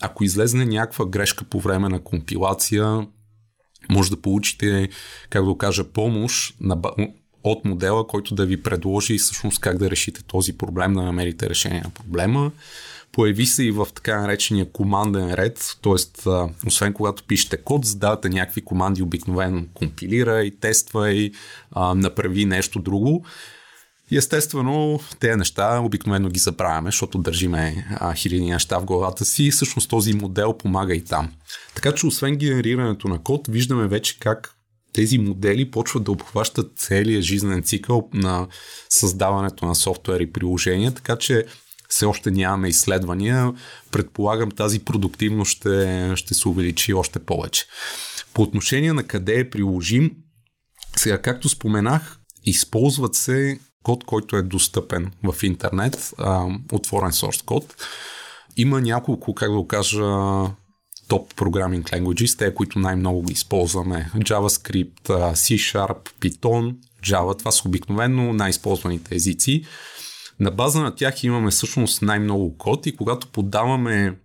Ако 0.00 0.24
излезне 0.24 0.64
някаква 0.64 1.06
грешка 1.06 1.44
по 1.44 1.60
време 1.60 1.88
на 1.88 2.00
компилация, 2.04 3.06
може 3.90 4.10
да 4.10 4.20
получите, 4.20 4.88
как 5.30 5.44
да 5.44 5.58
кажа, 5.58 5.84
помощ 5.84 6.56
на, 6.60 6.76
от 7.44 7.64
модела, 7.64 8.06
който 8.06 8.34
да 8.34 8.46
ви 8.46 8.62
предложи 8.62 9.18
всъщност 9.18 9.60
как 9.60 9.78
да 9.78 9.90
решите 9.90 10.22
този 10.22 10.58
проблем, 10.58 10.94
да 10.94 11.02
намерите 11.02 11.50
решение 11.50 11.80
на 11.80 11.90
проблема. 11.90 12.52
Появи 13.12 13.46
се 13.46 13.64
и 13.64 13.70
в 13.70 13.86
така 13.94 14.20
наречения 14.20 14.72
команден 14.72 15.34
ред, 15.34 15.76
т.е. 15.82 16.30
освен 16.66 16.92
когато 16.92 17.24
пишете 17.24 17.56
код, 17.56 17.84
задавате 17.84 18.28
някакви 18.28 18.60
команди, 18.60 19.02
обикновено 19.02 19.64
компилира 19.74 20.44
и 20.44 20.50
тества 20.50 21.12
и 21.12 21.32
а, 21.72 21.94
направи 21.94 22.44
нещо 22.44 22.78
друго. 22.78 23.24
Естествено, 24.12 25.00
тези 25.20 25.36
неща 25.36 25.80
обикновено 25.80 26.28
ги 26.28 26.38
забравяме, 26.38 26.88
защото 26.88 27.18
държиме 27.18 27.86
а, 28.00 28.14
хиляди 28.14 28.50
неща 28.50 28.78
в 28.78 28.84
главата 28.84 29.24
си 29.24 29.44
и 29.44 29.50
всъщност 29.50 29.90
този 29.90 30.12
модел 30.12 30.58
помага 30.58 30.94
и 30.94 31.04
там. 31.04 31.32
Така 31.74 31.94
че 31.94 32.06
освен 32.06 32.36
генерирането 32.36 33.08
на 33.08 33.22
код, 33.22 33.46
виждаме 33.48 33.88
вече 33.88 34.18
как 34.18 34.54
тези 34.92 35.18
модели 35.18 35.70
почват 35.70 36.04
да 36.04 36.12
обхващат 36.12 36.72
целия 36.76 37.22
жизнен 37.22 37.62
цикъл 37.62 38.08
на 38.14 38.46
създаването 38.88 39.66
на 39.66 39.74
софтуер 39.74 40.20
и 40.20 40.32
приложения, 40.32 40.92
така 40.94 41.16
че 41.16 41.46
все 41.92 42.06
още 42.06 42.30
нямаме 42.30 42.68
изследвания. 42.68 43.52
Предполагам 43.90 44.50
тази 44.50 44.84
продуктивност 44.84 45.50
ще, 45.50 46.12
ще 46.16 46.34
се 46.34 46.48
увеличи 46.48 46.94
още 46.94 47.18
повече. 47.18 47.66
По 48.34 48.42
отношение 48.42 48.92
на 48.92 49.02
къде 49.02 49.38
е 49.38 49.50
приложим, 49.50 50.10
сега 50.96 51.22
както 51.22 51.48
споменах, 51.48 52.18
използват 52.44 53.14
се 53.14 53.58
код, 53.82 54.04
който 54.04 54.36
е 54.36 54.42
достъпен 54.42 55.12
в 55.24 55.42
интернет, 55.42 56.12
а, 56.18 56.46
отворен 56.72 57.10
source 57.10 57.44
код. 57.44 57.74
Има 58.56 58.80
няколко, 58.80 59.34
как 59.34 59.50
да 59.50 59.56
го 59.56 59.66
кажа, 59.66 60.04
топ 61.08 61.34
programming 61.34 61.82
languages, 61.82 62.38
те, 62.38 62.54
които 62.54 62.78
най-много 62.78 63.22
ги 63.22 63.32
използваме. 63.32 64.10
JavaScript, 64.14 65.08
C-Sharp, 65.32 66.10
Python, 66.20 66.74
Java, 67.04 67.38
това 67.38 67.52
са 67.52 67.68
обикновено 67.68 68.32
най-използваните 68.32 69.14
езици. 69.14 69.64
На 70.42 70.50
база 70.50 70.80
на 70.80 70.94
тях 70.94 71.24
имаме 71.24 71.50
всъщност 71.50 72.02
най-много 72.02 72.58
код 72.58 72.86
и 72.86 72.96
когато 72.96 73.26
подаваме 73.26 74.18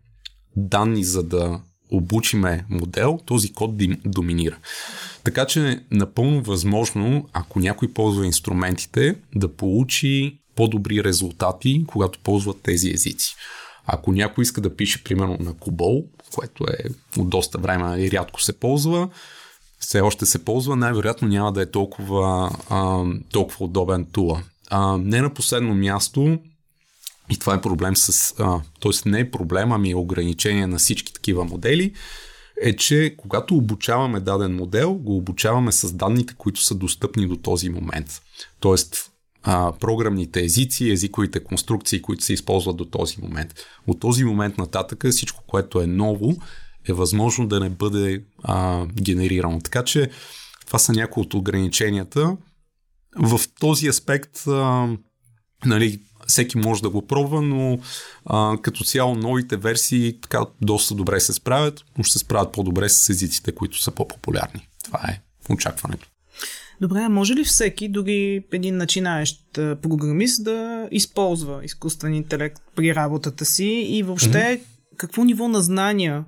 данни 0.55 1.03
за 1.03 1.24
да 1.24 1.62
обучиме 1.91 2.65
модел, 2.69 3.19
този 3.25 3.53
код 3.53 3.71
доминира. 4.05 4.57
Така 5.24 5.45
че 5.45 5.83
напълно 5.91 6.41
възможно, 6.41 7.29
ако 7.33 7.59
някой 7.59 7.93
ползва 7.93 8.25
инструментите, 8.25 9.15
да 9.36 9.55
получи 9.55 10.39
по-добри 10.55 11.03
резултати, 11.03 11.86
когато 11.88 12.19
ползват 12.19 12.62
тези 12.63 12.89
езици. 12.89 13.36
Ако 13.86 14.12
някой 14.12 14.41
иска 14.41 14.62
да 14.62 14.75
пише 14.75 15.03
примерно 15.03 15.38
на 15.39 15.53
Кубол, 15.53 16.05
което 16.36 16.63
е 16.63 16.77
от 17.17 17.29
доста 17.29 17.57
време 17.57 17.97
и 17.97 18.12
рядко 18.12 18.41
се 18.41 18.59
ползва, 18.59 19.09
все 19.79 20.01
още 20.01 20.25
се 20.25 20.45
ползва, 20.45 20.75
най-вероятно 20.75 21.27
няма 21.27 21.51
да 21.51 21.62
е 21.62 21.71
толкова, 21.71 22.51
а, 22.69 23.05
толкова 23.31 23.65
удобен 23.65 24.05
тула. 24.12 24.43
А, 24.69 24.97
не 24.97 25.21
на 25.21 25.33
последно 25.33 25.75
място, 25.75 26.39
и 27.29 27.38
това 27.38 27.53
е 27.53 27.62
проблем 27.62 27.95
с. 27.95 28.36
т.е. 28.81 29.09
не 29.09 29.19
е 29.19 29.31
проблем, 29.31 29.71
ами 29.71 29.91
е 29.91 29.95
ограничение 29.95 30.67
на 30.67 30.77
всички 30.77 31.13
такива 31.13 31.43
модели, 31.43 31.93
е, 32.62 32.75
че 32.75 33.15
когато 33.17 33.55
обучаваме 33.55 34.19
даден 34.19 34.55
модел, 34.55 34.93
го 34.93 35.17
обучаваме 35.17 35.71
с 35.71 35.93
данните, 35.93 36.33
които 36.38 36.63
са 36.63 36.75
достъпни 36.75 37.27
до 37.27 37.36
този 37.36 37.69
момент. 37.69 38.21
Тоест, 38.59 39.12
а, 39.43 39.74
програмните 39.79 40.43
езици, 40.43 40.89
езиковите 40.89 41.43
конструкции, 41.43 42.01
които 42.01 42.24
се 42.24 42.33
използват 42.33 42.77
до 42.77 42.86
този 42.86 43.21
момент. 43.21 43.53
От 43.88 44.00
този 44.00 44.24
момент 44.24 44.57
нататък 44.57 45.05
всичко, 45.12 45.43
което 45.47 45.81
е 45.81 45.88
ново, 45.88 46.36
е 46.89 46.93
възможно 46.93 47.47
да 47.47 47.59
не 47.59 47.69
бъде 47.69 48.24
а, 48.43 48.86
генерирано. 48.86 49.59
Така 49.62 49.83
че 49.83 50.09
това 50.65 50.79
са 50.79 50.93
някои 50.93 51.24
от 51.24 51.33
ограниченията. 51.33 52.38
В 53.19 53.39
този 53.59 53.88
аспект, 53.88 54.47
а, 54.47 54.88
нали, 55.65 56.01
всеки 56.27 56.57
може 56.57 56.81
да 56.81 56.89
го 56.89 57.07
пробва, 57.07 57.41
но 57.41 57.79
а, 58.25 58.57
като 58.62 58.83
цяло 58.83 59.15
новите 59.15 59.57
версии 59.57 60.21
така 60.21 60.39
доста 60.62 60.95
добре 60.95 61.19
се 61.19 61.33
справят, 61.33 61.86
но 61.97 62.03
ще 62.03 62.13
се 62.13 62.19
справят 62.19 62.51
по-добре 62.51 62.89
с 62.89 63.09
езиците, 63.09 63.51
които 63.51 63.81
са 63.81 63.91
по-популярни. 63.91 64.67
Това 64.83 65.00
е 65.00 65.21
очакването. 65.50 66.07
Добре, 66.81 67.00
а 67.00 67.09
може 67.09 67.33
ли 67.33 67.43
всеки, 67.43 67.89
дори 67.89 68.43
един 68.51 68.77
начинаещ 68.77 69.41
програмист 69.53 70.43
да 70.43 70.88
използва 70.91 71.59
изкуствен 71.63 72.13
интелект 72.13 72.62
при 72.75 72.95
работата 72.95 73.45
си 73.45 73.65
и 73.65 74.03
въобще 74.03 74.38
mm-hmm. 74.38 74.62
какво 74.97 75.24
ниво 75.24 75.47
на 75.47 75.62
знания 75.62 76.25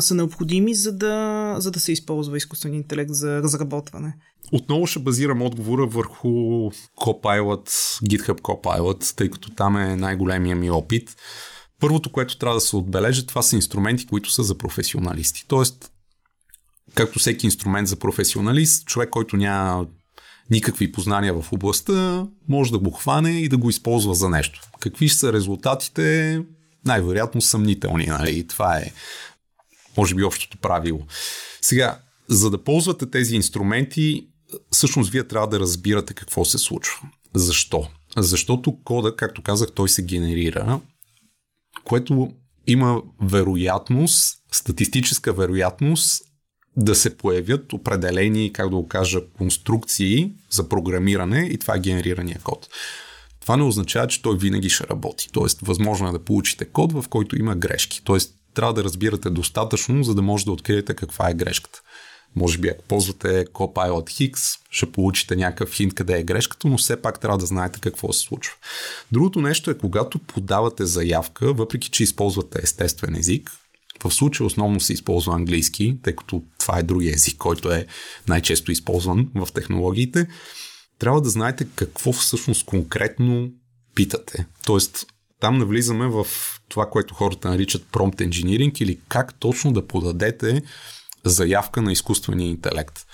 са 0.00 0.14
необходими, 0.14 0.74
за 0.74 0.92
да, 0.92 1.54
за 1.58 1.70
да 1.70 1.80
се 1.80 1.92
използва 1.92 2.36
изкуствен 2.36 2.74
интелект 2.74 3.10
за 3.12 3.42
разработване? 3.42 4.14
Отново 4.52 4.86
ще 4.86 4.98
базирам 4.98 5.42
отговора 5.42 5.86
върху 5.86 6.28
Copilot, 6.96 7.68
GitHub 8.04 8.40
Copilot, 8.40 9.16
тъй 9.16 9.30
като 9.30 9.50
там 9.50 9.76
е 9.76 9.96
най-големия 9.96 10.56
ми 10.56 10.70
опит. 10.70 11.16
Първото, 11.80 12.12
което 12.12 12.38
трябва 12.38 12.56
да 12.56 12.60
се 12.60 12.76
отбележи, 12.76 13.26
това 13.26 13.42
са 13.42 13.56
инструменти, 13.56 14.06
които 14.06 14.30
са 14.30 14.42
за 14.42 14.58
професионалисти. 14.58 15.44
Тоест, 15.48 15.92
както 16.94 17.18
всеки 17.18 17.46
инструмент 17.46 17.88
за 17.88 17.96
професионалист, 17.96 18.86
човек, 18.86 19.10
който 19.10 19.36
няма 19.36 19.86
никакви 20.50 20.92
познания 20.92 21.42
в 21.42 21.52
областта, 21.52 22.26
може 22.48 22.72
да 22.72 22.78
го 22.78 22.90
хване 22.90 23.30
и 23.30 23.48
да 23.48 23.56
го 23.56 23.70
използва 23.70 24.14
за 24.14 24.28
нещо. 24.28 24.60
Какви 24.80 25.08
ще 25.08 25.18
са 25.18 25.32
резултатите? 25.32 26.38
Най-вероятно 26.84 27.40
съмнителни. 27.40 28.06
Нали? 28.06 28.46
Това 28.46 28.76
е, 28.76 28.92
може 29.96 30.14
би, 30.14 30.22
общото 30.22 30.58
правило. 30.58 31.00
Сега, 31.60 31.98
за 32.28 32.50
да 32.50 32.64
ползвате 32.64 33.10
тези 33.10 33.36
инструменти, 33.36 34.26
всъщност 34.70 35.10
вие 35.10 35.28
трябва 35.28 35.48
да 35.48 35.60
разбирате 35.60 36.14
какво 36.14 36.44
се 36.44 36.58
случва. 36.58 37.00
Защо? 37.34 37.88
Защото 38.16 38.78
кода, 38.84 39.16
както 39.16 39.42
казах, 39.42 39.68
той 39.74 39.88
се 39.88 40.02
генерира, 40.02 40.80
което 41.84 42.30
има 42.66 43.02
вероятност, 43.22 44.38
статистическа 44.52 45.32
вероятност 45.32 46.22
да 46.76 46.94
се 46.94 47.16
появят 47.16 47.72
определени, 47.72 48.52
как 48.52 48.70
да 48.70 48.76
го 48.76 48.88
кажа, 48.88 49.20
конструкции 49.38 50.32
за 50.50 50.68
програмиране 50.68 51.48
и 51.52 51.58
това 51.58 51.76
е 51.76 51.80
генерирания 51.80 52.40
код. 52.42 52.68
това 53.40 53.56
не 53.56 53.62
означава, 53.62 54.06
че 54.06 54.22
той 54.22 54.38
винаги 54.38 54.68
ще 54.70 54.86
работи. 54.86 55.28
Тоест, 55.32 55.60
възможно 55.60 56.08
е 56.08 56.12
да 56.12 56.24
получите 56.24 56.64
код, 56.64 56.92
в 56.92 57.04
който 57.08 57.38
има 57.38 57.56
грешки. 57.56 58.02
Тоест, 58.04 58.34
трябва 58.54 58.74
да 58.74 58.84
разбирате 58.84 59.30
достатъчно, 59.30 60.02
за 60.02 60.14
да 60.14 60.22
може 60.22 60.44
да 60.44 60.52
откриете 60.52 60.94
каква 60.94 61.30
е 61.30 61.34
грешката. 61.34 61.80
Може 62.36 62.58
би 62.58 62.68
ако 62.68 62.84
ползвате 62.84 63.44
Copilot 63.46 64.10
Higgs, 64.10 64.58
ще 64.70 64.92
получите 64.92 65.36
някакъв 65.36 65.72
хинт 65.72 65.94
къде 65.94 66.18
е 66.18 66.22
грешката, 66.22 66.68
но 66.68 66.78
все 66.78 67.02
пак 67.02 67.20
трябва 67.20 67.38
да 67.38 67.46
знаете 67.46 67.80
какво 67.80 68.12
се 68.12 68.20
случва. 68.20 68.54
Другото 69.12 69.40
нещо 69.40 69.70
е, 69.70 69.78
когато 69.78 70.18
подавате 70.18 70.86
заявка, 70.86 71.52
въпреки 71.52 71.90
че 71.90 72.02
използвате 72.02 72.60
естествен 72.62 73.14
език, 73.14 73.50
в 74.04 74.10
случая 74.10 74.46
основно 74.46 74.80
се 74.80 74.92
използва 74.92 75.34
английски, 75.34 75.98
тъй 76.02 76.16
като 76.16 76.42
това 76.58 76.78
е 76.78 76.82
другия 76.82 77.14
език, 77.14 77.36
който 77.36 77.72
е 77.72 77.86
най-често 78.28 78.72
използван 78.72 79.30
в 79.34 79.48
технологиите, 79.54 80.26
трябва 80.98 81.20
да 81.20 81.30
знаете 81.30 81.66
какво 81.74 82.12
всъщност 82.12 82.64
конкретно 82.64 83.50
питате. 83.94 84.46
Тоест, 84.66 85.06
там 85.40 85.58
навлизаме 85.58 86.06
в 86.06 86.26
това, 86.68 86.90
което 86.90 87.14
хората 87.14 87.50
наричат 87.50 87.82
prompt 87.92 88.28
engineering 88.28 88.82
или 88.82 89.00
как 89.08 89.34
точно 89.34 89.72
да 89.72 89.86
подадете 89.86 90.62
заявка 91.24 91.82
на 91.82 91.92
изкуствения 91.92 92.48
интелект. 92.48 93.06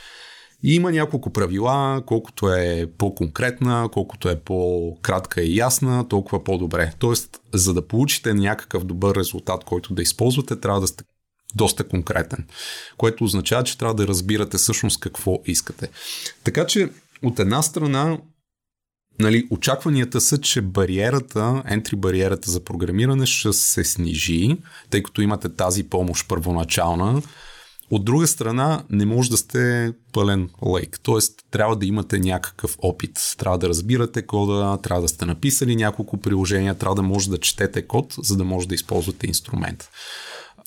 И 0.62 0.74
има 0.74 0.92
няколко 0.92 1.30
правила, 1.30 2.02
колкото 2.06 2.52
е 2.52 2.86
по-конкретна, 2.98 3.88
колкото 3.92 4.28
е 4.28 4.40
по-кратка 4.40 5.42
и 5.42 5.56
ясна, 5.56 6.08
толкова 6.08 6.44
по-добре. 6.44 6.92
Тоест, 6.98 7.40
за 7.54 7.74
да 7.74 7.86
получите 7.86 8.34
някакъв 8.34 8.84
добър 8.84 9.16
резултат, 9.16 9.64
който 9.64 9.94
да 9.94 10.02
използвате, 10.02 10.60
трябва 10.60 10.80
да 10.80 10.86
сте 10.86 11.04
доста 11.54 11.88
конкретен. 11.88 12.46
Което 12.96 13.24
означава, 13.24 13.64
че 13.64 13.78
трябва 13.78 13.94
да 13.94 14.06
разбирате 14.06 14.56
всъщност 14.56 15.00
какво 15.00 15.38
искате. 15.46 15.88
Така 16.44 16.66
че, 16.66 16.88
от 17.22 17.38
една 17.38 17.62
страна, 17.62 18.18
нали, 19.20 19.46
очакванията 19.50 20.20
са, 20.20 20.38
че 20.38 20.60
бариерата, 20.60 21.62
entry 21.70 21.96
бариерата 21.96 22.50
за 22.50 22.64
програмиране 22.64 23.26
ще 23.26 23.52
се 23.52 23.84
снижи, 23.84 24.56
тъй 24.90 25.02
като 25.02 25.22
имате 25.22 25.48
тази 25.48 25.84
помощ 25.84 26.28
първоначална, 26.28 27.22
от 27.90 28.04
друга 28.04 28.26
страна, 28.26 28.84
не 28.90 29.06
може 29.06 29.30
да 29.30 29.36
сте 29.36 29.92
пълен 30.12 30.50
лейк, 30.74 31.00
т.е. 31.02 31.18
трябва 31.50 31.76
да 31.76 31.86
имате 31.86 32.18
някакъв 32.18 32.76
опит. 32.78 33.18
Трябва 33.38 33.58
да 33.58 33.68
разбирате 33.68 34.26
кода, 34.26 34.78
трябва 34.82 35.02
да 35.02 35.08
сте 35.08 35.26
написали 35.26 35.76
няколко 35.76 36.16
приложения, 36.16 36.74
трябва 36.74 36.94
да 36.94 37.02
може 37.02 37.30
да 37.30 37.38
четете 37.38 37.86
код, 37.86 38.14
за 38.22 38.36
да 38.36 38.44
може 38.44 38.68
да 38.68 38.74
използвате 38.74 39.26
инструмент. 39.26 39.88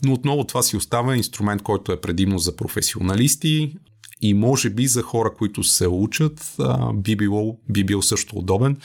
Но 0.04 0.14
отново 0.14 0.44
това 0.44 0.62
си 0.62 0.78
остава 0.78 1.16
инструмент, 1.16 1.62
който 1.62 1.92
е 1.92 2.02
предимно 2.02 2.40
за 2.40 2.56
професионалисти 2.56 3.76
и 4.22 4.34
може 4.34 4.70
би 4.70 4.88
за 4.88 5.02
хора, 5.02 5.34
които 5.38 5.64
се 5.64 5.88
учат, 5.88 6.56
би, 6.94 7.16
било, 7.16 7.58
би 7.70 7.84
бил 7.84 8.02
също 8.02 8.36
удобен, 8.36 8.78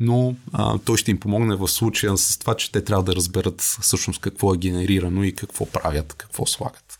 но 0.00 0.34
а, 0.52 0.78
той 0.78 0.96
ще 0.96 1.10
им 1.10 1.20
помогне 1.20 1.56
в 1.56 1.68
случая 1.68 2.16
с 2.16 2.38
това, 2.38 2.54
че 2.54 2.72
те 2.72 2.84
трябва 2.84 3.04
да 3.04 3.16
разберат 3.16 3.60
всъщност 3.60 4.20
какво 4.20 4.54
е 4.54 4.58
генерирано 4.58 5.24
и 5.24 5.34
какво 5.34 5.66
правят, 5.66 6.14
какво 6.14 6.46
слагат. 6.46 6.98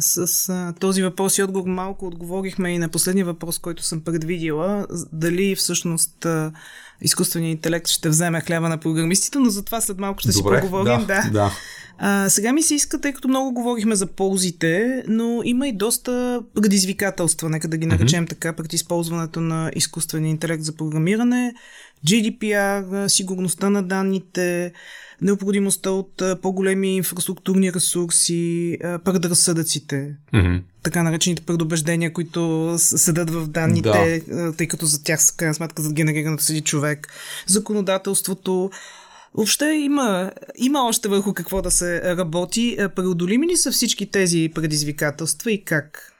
С 0.00 0.48
а, 0.48 0.74
този 0.80 1.02
въпрос 1.02 1.38
и 1.38 1.42
отговор 1.42 1.68
малко 1.68 2.06
отговорихме 2.06 2.70
и 2.70 2.78
на 2.78 2.88
последния 2.88 3.24
въпрос, 3.24 3.58
който 3.58 3.82
съм 3.82 4.00
предвидила. 4.00 4.86
Дали 5.12 5.54
всъщност 5.54 6.24
а, 6.24 6.52
изкуственият 7.00 7.56
интелект 7.56 7.88
ще 7.88 8.08
вземе 8.08 8.40
хляба 8.40 8.68
на 8.68 8.78
програмистите, 8.78 9.38
но 9.38 9.50
за 9.50 9.64
това 9.64 9.80
след 9.80 9.98
малко 9.98 10.20
ще 10.20 10.32
Добре, 10.32 10.56
си 10.56 10.60
поговорим. 10.60 11.06
Да, 11.06 11.22
да. 11.22 11.30
да. 11.30 11.52
А, 12.02 12.28
сега 12.28 12.52
ми 12.52 12.62
се 12.62 12.74
иска, 12.74 13.00
тъй 13.00 13.12
като 13.12 13.28
много 13.28 13.52
говорихме 13.52 13.94
за 13.94 14.06
ползите, 14.06 15.04
но 15.08 15.40
има 15.44 15.68
и 15.68 15.72
доста 15.72 16.42
предизвикателства, 16.54 17.48
нека 17.48 17.68
да 17.68 17.76
ги 17.76 17.86
наречем 17.86 18.24
mm-hmm. 18.24 18.28
така, 18.28 18.52
пред 18.52 18.72
използването 18.72 19.40
на 19.40 19.70
изкуствения 19.76 20.30
интелект 20.30 20.62
за 20.62 20.76
програмиране, 20.76 21.54
GDPR, 22.06 23.08
сигурността 23.08 23.70
на 23.70 23.82
данните, 23.82 24.72
необходимостта 25.22 25.90
от 25.90 26.22
по-големи 26.42 26.96
инфраструктурни 26.96 27.72
ресурси, 27.72 28.78
предразсъдъците, 28.80 30.16
mm-hmm. 30.34 30.62
така 30.82 31.02
наречените 31.02 31.42
предубеждения, 31.42 32.12
които 32.12 32.74
седат 32.78 33.30
в 33.30 33.46
данните, 33.48 34.22
да. 34.28 34.52
тъй 34.52 34.66
като 34.66 34.86
за 34.86 35.04
тях, 35.04 35.22
с 35.22 35.30
крайна 35.30 35.54
сметка, 35.54 35.82
за 35.82 35.92
генерирането 35.92 36.44
седи 36.44 36.60
човек, 36.60 37.08
законодателството. 37.46 38.70
Въобще 39.34 39.66
има, 39.66 40.32
има 40.56 40.82
още 40.82 41.08
върху 41.08 41.34
какво 41.34 41.62
да 41.62 41.70
се 41.70 42.16
работи. 42.16 42.78
Преодолими 42.96 43.46
ли 43.46 43.56
са 43.56 43.72
всички 43.72 44.10
тези 44.10 44.50
предизвикателства 44.54 45.52
и 45.52 45.64
как? 45.64 46.12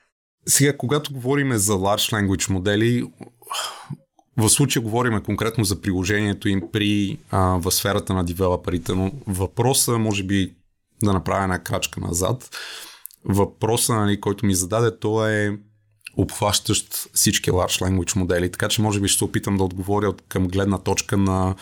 Сега, 0.47 0.77
когато 0.77 1.13
говорим 1.13 1.57
за 1.57 1.73
large 1.73 2.13
language 2.13 2.51
модели, 2.51 3.05
в 4.37 4.49
случая 4.49 4.83
говорим 4.83 5.23
конкретно 5.23 5.65
за 5.65 5.81
приложението 5.81 6.49
им 6.49 6.63
при 6.73 7.19
а, 7.31 7.41
в 7.41 7.71
сферата 7.71 8.15
на 8.15 8.25
девелоперите, 8.25 8.93
но 8.93 9.13
въпроса 9.27 9.99
може 9.99 10.25
би 10.25 10.55
да 11.03 11.13
направя 11.13 11.43
една 11.43 11.59
крачка 11.59 12.01
назад. 12.01 12.57
Въпроса, 13.25 13.95
нали, 13.95 14.21
който 14.21 14.47
ми 14.47 14.55
зададе, 14.55 14.99
то 14.99 15.29
е 15.29 15.59
обхващащ 16.17 17.09
всички 17.15 17.51
large 17.51 17.83
language 17.83 18.17
модели, 18.17 18.51
така 18.51 18.69
че 18.69 18.83
може 18.83 19.01
би 19.01 19.09
ще 19.09 19.19
се 19.19 19.25
опитам 19.25 19.57
да 19.57 19.65
отговоря 19.65 20.09
от 20.09 20.23
към 20.29 20.49
гледна 20.49 20.79
точка 20.79 21.17
на 21.17 21.55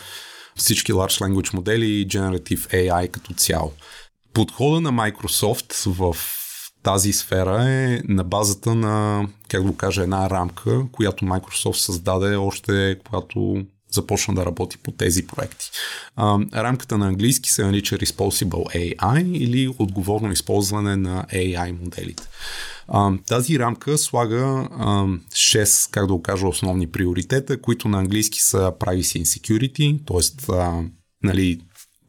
всички 0.59 0.93
large 0.93 1.21
language 1.21 1.53
модели 1.53 1.85
и 1.85 2.07
Generative 2.07 2.89
AI 2.89 3.11
като 3.11 3.33
цяло. 3.33 3.73
Подхода 4.33 4.81
на 4.81 4.91
Microsoft 4.91 5.89
в 5.89 6.17
тази 6.83 7.13
сфера 7.13 7.63
е 7.63 8.01
на 8.07 8.23
базата 8.23 8.75
на, 8.75 9.27
как 9.47 9.63
да 9.63 9.77
кажа, 9.77 10.03
една 10.03 10.29
рамка, 10.29 10.83
която 10.91 11.25
Microsoft 11.25 11.73
създаде 11.73 12.35
още 12.35 12.99
когато 13.05 13.65
започна 13.91 14.33
да 14.33 14.45
работи 14.45 14.77
по 14.77 14.91
тези 14.91 15.27
проекти. 15.27 15.71
А, 16.15 16.39
рамката 16.53 16.97
на 16.97 17.07
английски 17.07 17.51
се 17.51 17.65
нарича 17.65 17.97
Responsible 17.97 18.95
AI 18.95 19.31
или 19.31 19.73
отговорно 19.79 20.31
използване 20.31 20.95
на 20.95 21.25
AI 21.33 21.71
моделите. 21.83 22.23
А, 22.87 23.11
тази 23.27 23.59
рамка 23.59 23.97
слага 23.97 24.67
а, 24.71 25.05
6, 25.31 25.91
как 25.91 26.07
да 26.07 26.13
го 26.13 26.21
кажа, 26.21 26.47
основни 26.47 26.87
приоритета, 26.87 27.61
които 27.61 27.87
на 27.87 27.99
английски 27.99 28.39
са 28.41 28.57
Privacy 28.79 29.23
and 29.23 29.39
Security, 29.39 29.99
т.е. 30.05 30.89
нали, 31.23 31.59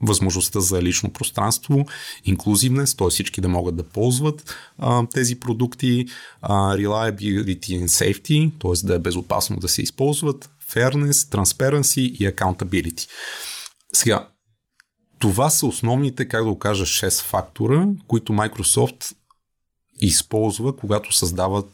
възможността 0.02 0.60
за 0.60 0.82
лично 0.82 1.10
пространство, 1.10 1.86
инклюзивност, 2.24 2.98
т.е. 2.98 3.10
всички 3.10 3.40
да 3.40 3.48
могат 3.48 3.76
да 3.76 3.82
ползват 3.82 4.54
а, 4.78 5.06
тези 5.06 5.40
продукти, 5.40 6.06
а, 6.42 6.76
reliability 6.76 7.84
and 7.84 7.86
safety, 7.86 8.52
т.е. 8.60 8.86
да 8.86 8.94
е 8.94 8.98
безопасно 8.98 9.56
да 9.56 9.68
се 9.68 9.82
използват, 9.82 10.50
fairness, 10.74 11.12
transparency 11.12 12.00
и 12.00 12.28
accountability. 12.28 13.08
Сега, 13.92 14.28
това 15.18 15.50
са 15.50 15.66
основните, 15.66 16.28
как 16.28 16.44
да 16.44 16.50
го 16.50 16.58
кажа, 16.58 16.84
6 16.84 17.22
фактора, 17.24 17.86
които 18.06 18.32
Microsoft 18.32 19.12
използва, 20.00 20.76
когато 20.76 21.12
създават 21.12 21.66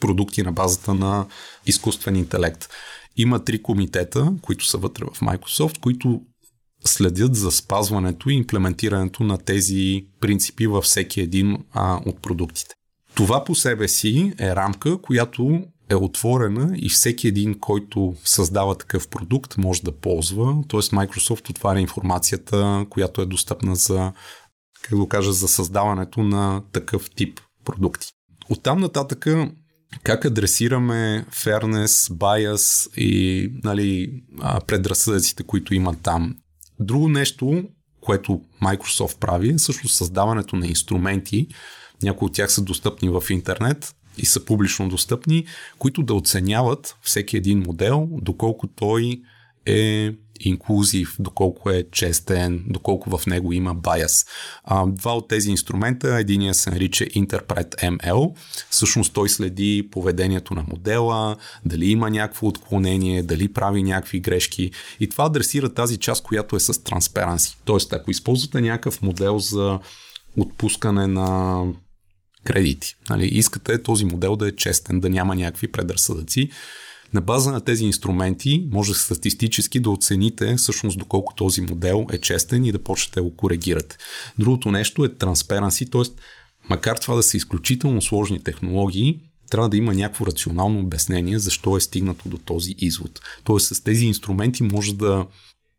продукти 0.00 0.42
на 0.42 0.52
базата 0.52 0.94
на 0.94 1.26
изкуствен 1.66 2.16
интелект. 2.16 2.68
Има 3.16 3.44
три 3.44 3.62
комитета, 3.62 4.32
които 4.42 4.64
са 4.64 4.78
вътре 4.78 5.04
в 5.04 5.20
Microsoft, 5.20 5.78
които 5.80 6.20
следят 6.84 7.34
за 7.34 7.50
спазването 7.50 8.30
и 8.30 8.34
имплементирането 8.34 9.24
на 9.24 9.38
тези 9.38 10.06
принципи 10.20 10.66
във 10.66 10.84
всеки 10.84 11.20
един 11.20 11.64
а, 11.72 12.00
от 12.06 12.22
продуктите. 12.22 12.74
Това 13.14 13.44
по 13.44 13.54
себе 13.54 13.88
си 13.88 14.32
е 14.38 14.56
рамка, 14.56 15.02
която 15.02 15.64
е 15.90 15.94
отворена 15.94 16.72
и 16.76 16.88
всеки 16.88 17.28
един, 17.28 17.58
който 17.58 18.14
създава 18.24 18.74
такъв 18.74 19.08
продукт, 19.08 19.56
може 19.56 19.82
да 19.82 19.92
ползва. 19.92 20.64
Тоест 20.68 20.92
Microsoft 20.92 21.50
отваря 21.50 21.80
информацията, 21.80 22.86
която 22.90 23.22
е 23.22 23.26
достъпна 23.26 23.76
за, 23.76 24.12
как 24.82 24.98
да 24.98 25.08
кажа, 25.08 25.32
за 25.32 25.48
създаването 25.48 26.22
на 26.22 26.62
такъв 26.72 27.10
тип 27.10 27.40
продукти. 27.64 28.08
Оттам 28.50 28.80
нататък 28.80 29.26
как 30.02 30.24
адресираме 30.24 31.26
fairness, 31.32 32.12
bias 32.12 32.96
и 32.96 33.52
нали, 33.64 34.22
предразсъдъците, 34.66 35.42
които 35.42 35.74
има 35.74 35.94
там. 36.02 36.34
Друго 36.80 37.08
нещо, 37.08 37.64
което 38.00 38.40
Microsoft 38.62 39.18
прави, 39.18 39.50
е 39.50 39.58
също 39.58 39.88
създаването 39.88 40.56
на 40.56 40.66
инструменти. 40.66 41.46
Някои 42.02 42.26
от 42.26 42.32
тях 42.32 42.52
са 42.52 42.62
достъпни 42.62 43.08
в 43.08 43.22
интернет 43.30 43.95
и 44.18 44.26
са 44.26 44.44
публично 44.44 44.88
достъпни, 44.88 45.46
които 45.78 46.02
да 46.02 46.14
оценяват 46.14 46.96
всеки 47.02 47.36
един 47.36 47.58
модел, 47.58 48.08
доколко 48.12 48.66
той 48.66 49.20
е 49.66 50.12
инклюзив, 50.40 51.16
доколко 51.18 51.70
е 51.70 51.84
честен, 51.92 52.64
доколко 52.68 53.18
в 53.18 53.26
него 53.26 53.52
има. 53.52 53.76
А, 54.64 54.86
два 54.86 55.16
от 55.16 55.28
тези 55.28 55.50
инструмента, 55.50 56.16
единия 56.16 56.54
се 56.54 56.70
нарича 56.70 57.04
Interpret 57.04 57.74
ML, 57.74 58.36
всъщност 58.70 59.12
той 59.12 59.28
следи 59.28 59.88
поведението 59.90 60.54
на 60.54 60.64
модела, 60.68 61.36
дали 61.64 61.90
има 61.90 62.10
някакво 62.10 62.46
отклонение, 62.46 63.22
дали 63.22 63.52
прави 63.52 63.82
някакви 63.82 64.20
грешки 64.20 64.70
и 65.00 65.08
това 65.08 65.24
адресира 65.24 65.74
тази 65.74 65.96
част, 65.96 66.22
която 66.22 66.56
е 66.56 66.60
с 66.60 66.74
transparency. 66.74 67.56
Тоест, 67.64 67.92
ако 67.92 68.10
използвате 68.10 68.60
някакъв 68.60 69.02
модел 69.02 69.38
за 69.38 69.78
отпускане 70.36 71.06
на 71.06 71.62
кредити, 72.46 72.96
нали, 73.10 73.26
искате 73.26 73.82
този 73.82 74.04
модел 74.04 74.36
да 74.36 74.48
е 74.48 74.56
честен, 74.56 75.00
да 75.00 75.10
няма 75.10 75.34
някакви 75.34 75.68
предразсъдъци, 75.68 76.50
На 77.14 77.20
база 77.20 77.52
на 77.52 77.60
тези 77.60 77.84
инструменти 77.84 78.68
може 78.72 78.94
статистически 78.94 79.80
да 79.80 79.90
оцените 79.90 80.56
всъщност 80.56 80.98
доколко 80.98 81.34
този 81.34 81.60
модел 81.60 82.06
е 82.12 82.18
честен 82.18 82.64
и 82.64 82.72
да 82.72 82.78
почнете 82.78 83.20
да 83.20 83.22
го 83.22 83.36
коригирате. 83.36 83.96
Другото 84.38 84.70
нещо 84.70 85.04
е 85.04 85.08
transparency, 85.08 85.90
т.е. 85.92 86.14
макар 86.70 86.96
това 86.96 87.14
да 87.14 87.22
са 87.22 87.36
изключително 87.36 88.02
сложни 88.02 88.42
технологии, 88.42 89.20
трябва 89.50 89.68
да 89.68 89.76
има 89.76 89.94
някакво 89.94 90.26
рационално 90.26 90.80
обяснение 90.80 91.38
защо 91.38 91.76
е 91.76 91.80
стигнато 91.80 92.28
до 92.28 92.38
този 92.38 92.74
извод. 92.78 93.20
Тоест 93.44 93.66
с 93.66 93.80
тези 93.80 94.06
инструменти 94.06 94.62
може 94.62 94.94
да 94.94 95.26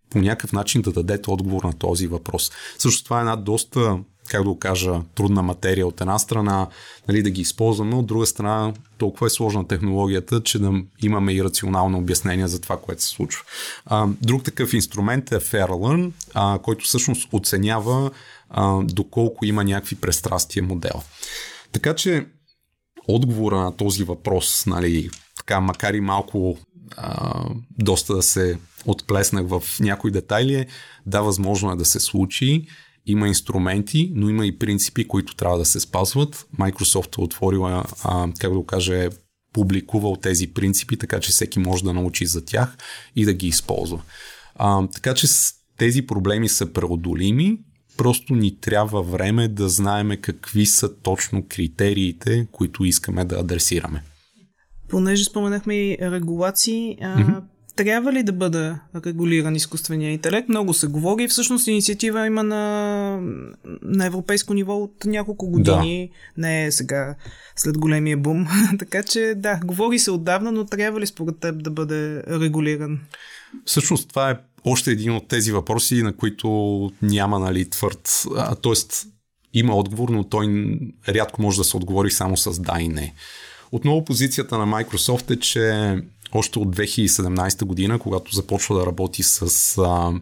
по 0.09 0.19
някакъв 0.19 0.53
начин 0.53 0.81
да 0.81 0.91
дадете 0.91 1.31
отговор 1.31 1.63
на 1.63 1.73
този 1.73 2.07
въпрос. 2.07 2.51
Също 2.77 3.03
това 3.03 3.17
е 3.17 3.19
една 3.19 3.35
доста 3.35 3.99
как 4.27 4.43
да 4.43 4.49
го 4.49 4.59
кажа, 4.59 5.01
трудна 5.15 5.43
материя 5.43 5.87
от 5.87 6.01
една 6.01 6.19
страна, 6.19 6.67
нали, 7.07 7.23
да 7.23 7.29
ги 7.29 7.41
използваме, 7.41 7.95
от 7.95 8.05
друга 8.05 8.25
страна 8.25 8.73
толкова 8.97 9.27
е 9.27 9.29
сложна 9.29 9.67
технологията, 9.67 10.43
че 10.43 10.59
да 10.59 10.71
имаме 11.01 11.33
и 11.33 11.43
рационално 11.43 11.97
обяснение 11.97 12.47
за 12.47 12.61
това, 12.61 12.77
което 12.77 13.03
се 13.03 13.09
случва. 13.09 13.43
А, 13.85 14.07
друг 14.21 14.43
такъв 14.43 14.73
инструмент 14.73 15.31
е 15.31 15.39
FairLearn, 15.39 16.11
а, 16.33 16.59
който 16.59 16.85
всъщност 16.85 17.29
оценява 17.31 18.11
а, 18.49 18.81
доколко 18.83 19.45
има 19.45 19.63
някакви 19.63 19.95
престрастия 19.95 20.63
модел. 20.63 21.01
Така 21.71 21.95
че 21.95 22.25
отговора 23.07 23.57
на 23.57 23.77
този 23.77 24.03
въпрос, 24.03 24.65
нали, 24.65 25.09
така, 25.37 25.59
макар 25.59 25.93
и 25.93 26.01
малко 26.01 26.57
а, 26.97 27.43
доста 27.79 28.15
да 28.15 28.23
се 28.23 28.57
отплеснах 28.85 29.47
в 29.47 29.63
някои 29.79 30.11
детайли, 30.11 30.55
е, 30.55 30.67
да, 31.05 31.21
възможно 31.21 31.71
е 31.71 31.75
да 31.75 31.85
се 31.85 31.99
случи 31.99 32.67
има 33.07 33.27
инструменти, 33.27 34.11
но 34.15 34.29
има 34.29 34.45
и 34.45 34.59
принципи, 34.59 35.07
които 35.07 35.35
трябва 35.35 35.57
да 35.57 35.65
се 35.65 35.79
спазват. 35.79 36.47
Microsoft 36.59 37.17
е 37.17 37.21
отворила, 37.21 37.83
а, 38.03 38.27
как 38.39 38.51
да 38.51 38.57
го 38.57 38.65
кажа, 38.65 39.03
е 39.03 39.09
публикувал 39.53 40.15
тези 40.15 40.47
принципи, 40.47 40.97
така 40.97 41.19
че 41.19 41.31
всеки 41.31 41.59
може 41.59 41.83
да 41.83 41.93
научи 41.93 42.25
за 42.25 42.45
тях 42.45 42.77
и 43.15 43.25
да 43.25 43.33
ги 43.33 43.47
използва. 43.47 44.01
А, 44.55 44.87
така 44.87 45.13
че 45.13 45.27
тези 45.77 46.01
проблеми 46.01 46.49
са 46.49 46.73
преодолими, 46.73 47.59
просто 47.97 48.35
ни 48.35 48.59
трябва 48.59 49.03
време 49.03 49.47
да 49.47 49.69
знаеме 49.69 50.17
какви 50.17 50.65
са 50.65 50.95
точно 50.95 51.45
критериите, 51.49 52.47
които 52.51 52.85
искаме 52.85 53.25
да 53.25 53.35
адресираме. 53.35 54.03
Понеже 54.89 55.23
споменахме 55.23 55.75
и 55.75 55.97
регулации, 56.01 56.97
mm-hmm 57.01 57.41
трябва 57.77 58.13
ли 58.13 58.23
да 58.23 58.33
бъде 58.33 58.75
регулиран 59.05 59.55
изкуствения 59.55 60.11
интелект? 60.11 60.49
Много 60.49 60.73
се 60.73 60.87
говори. 60.87 61.27
Всъщност 61.27 61.67
инициатива 61.67 62.25
има 62.25 62.43
на, 62.43 62.61
на 63.81 64.05
европейско 64.05 64.53
ниво 64.53 64.77
от 64.77 65.05
няколко 65.05 65.49
години. 65.49 66.09
Да. 66.11 66.41
Не 66.41 66.65
е 66.65 66.71
сега 66.71 67.15
след 67.55 67.77
големия 67.77 68.17
бум. 68.17 68.47
така 68.79 69.03
че 69.03 69.33
да, 69.37 69.59
говори 69.65 69.99
се 69.99 70.11
отдавна, 70.11 70.51
но 70.51 70.65
трябва 70.65 70.99
ли 70.99 71.07
според 71.07 71.39
теб 71.39 71.63
да 71.63 71.71
бъде 71.71 72.23
регулиран? 72.27 72.99
Всъщност 73.65 74.09
това 74.09 74.29
е 74.31 74.37
още 74.65 74.91
един 74.91 75.11
от 75.11 75.27
тези 75.27 75.51
въпроси, 75.51 76.03
на 76.03 76.13
които 76.13 76.49
няма 77.01 77.39
нали, 77.39 77.69
твърд. 77.69 78.23
А, 78.35 78.55
тоест 78.55 79.05
има 79.53 79.75
отговор, 79.75 80.09
но 80.09 80.23
той 80.23 80.77
рядко 81.09 81.41
може 81.41 81.57
да 81.57 81.63
се 81.63 81.77
отговори 81.77 82.11
само 82.11 82.37
с 82.37 82.61
да 82.61 82.77
и 82.81 82.87
не. 82.87 83.13
Отново 83.71 84.05
позицията 84.05 84.57
на 84.57 84.65
Microsoft 84.65 85.31
е, 85.31 85.39
че 85.39 85.95
още 86.33 86.59
от 86.59 86.75
2017 86.75 87.65
година, 87.65 87.99
когато 87.99 88.35
започва 88.35 88.79
да 88.79 88.85
работи 88.85 89.23
с 89.23 89.41
а, 89.77 90.13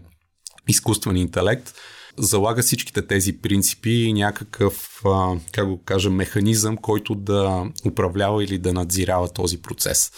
изкуствен 0.68 1.18
интелект, 1.18 1.74
залага 2.18 2.62
всичките 2.62 3.08
тези 3.08 3.38
принципи 3.38 3.90
и 3.90 4.14
някакъв, 4.14 5.02
а, 5.06 5.36
как 5.52 5.68
го 5.68 5.84
кажа, 5.84 6.10
механизъм, 6.10 6.78
който 6.78 7.16
да 7.16 7.66
управлява 7.86 8.44
или 8.44 8.58
да 8.58 8.74
надзирава 8.74 9.30
този 9.30 9.62
процес. 9.62 10.12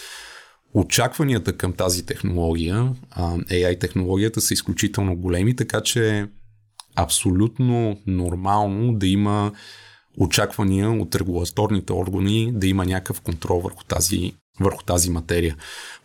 Очакванията 0.73 1.57
към 1.57 1.73
тази 1.73 2.05
технология, 2.05 2.93
AI 3.17 3.79
технологията, 3.79 4.41
са 4.41 4.53
изключително 4.53 5.15
големи, 5.15 5.55
така 5.55 5.81
че 5.81 6.17
е 6.17 6.27
абсолютно 6.95 7.97
нормално 8.07 8.93
да 8.93 9.07
има 9.07 9.51
очаквания 10.17 10.91
от 10.91 11.15
регулаторните 11.15 11.93
органи 11.93 12.51
да 12.53 12.67
има 12.67 12.85
някакъв 12.85 13.21
контрол 13.21 13.59
върху 13.59 13.83
тази 13.83 14.33
върху 14.59 14.83
тази 14.83 15.09
материя. 15.09 15.55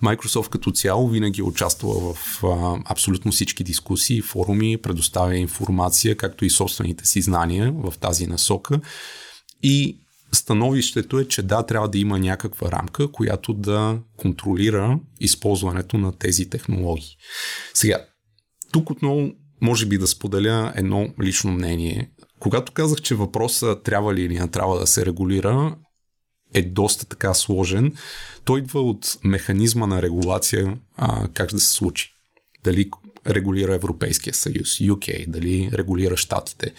Microsoft 0.03 0.49
като 0.49 0.71
цяло 0.71 1.09
винаги 1.09 1.41
е 1.41 1.45
участвала 1.45 2.15
в 2.15 2.45
а, 2.45 2.81
абсолютно 2.85 3.33
всички 3.33 3.65
дискусии, 3.65 4.23
форуми, 4.23 4.77
предоставя 4.77 5.37
информация, 5.37 6.17
както 6.17 6.45
и 6.45 6.51
собствените 6.51 7.07
си 7.07 7.23
знания 7.23 7.73
в 7.73 7.95
тази 8.01 8.27
насока. 8.27 8.81
И 9.62 9.99
становището 10.33 11.19
е, 11.19 11.29
че 11.29 11.43
да, 11.43 11.62
трябва 11.62 11.88
да 11.88 11.99
има 11.99 12.19
някаква 12.19 12.73
рамка, 12.73 13.12
която 13.12 13.55
да 13.55 13.99
контролира 14.17 14.99
използването 15.21 15.99
на 15.99 16.12
тези 16.19 16.51
технологии. 16.51 17.17
Сега, 17.75 18.07
тук 18.73 18.91
отново 18.91 19.31
може 19.61 19.87
би 19.87 19.99
да 19.99 20.07
споделя 20.07 20.73
едно 20.77 21.09
лично 21.23 21.53
мнение. 21.53 22.11
Когато 22.38 22.73
казах, 22.73 23.01
че 23.01 23.15
въпросът 23.15 23.83
трябва 23.83 24.15
ли 24.15 24.23
или 24.23 24.38
не 24.38 24.49
трябва 24.49 24.79
да 24.79 24.87
се 24.87 25.07
регулира, 25.07 25.77
е 26.55 26.62
доста 26.62 27.07
така 27.07 27.35
сложен. 27.35 27.93
Той 28.45 28.59
идва 28.59 28.81
от 28.81 29.19
механизма 29.25 29.87
на 29.87 30.03
регулация 30.03 30.77
а, 30.97 31.29
как 31.29 31.51
да 31.51 31.61
се 31.61 31.73
случи. 31.73 32.15
Дали 32.65 32.91
регулира 33.27 33.75
Европейския 33.75 34.35
съюз, 34.35 34.69
UK, 34.69 35.29
дали 35.29 35.71
регулира 35.73 36.17
щатите. 36.17 36.73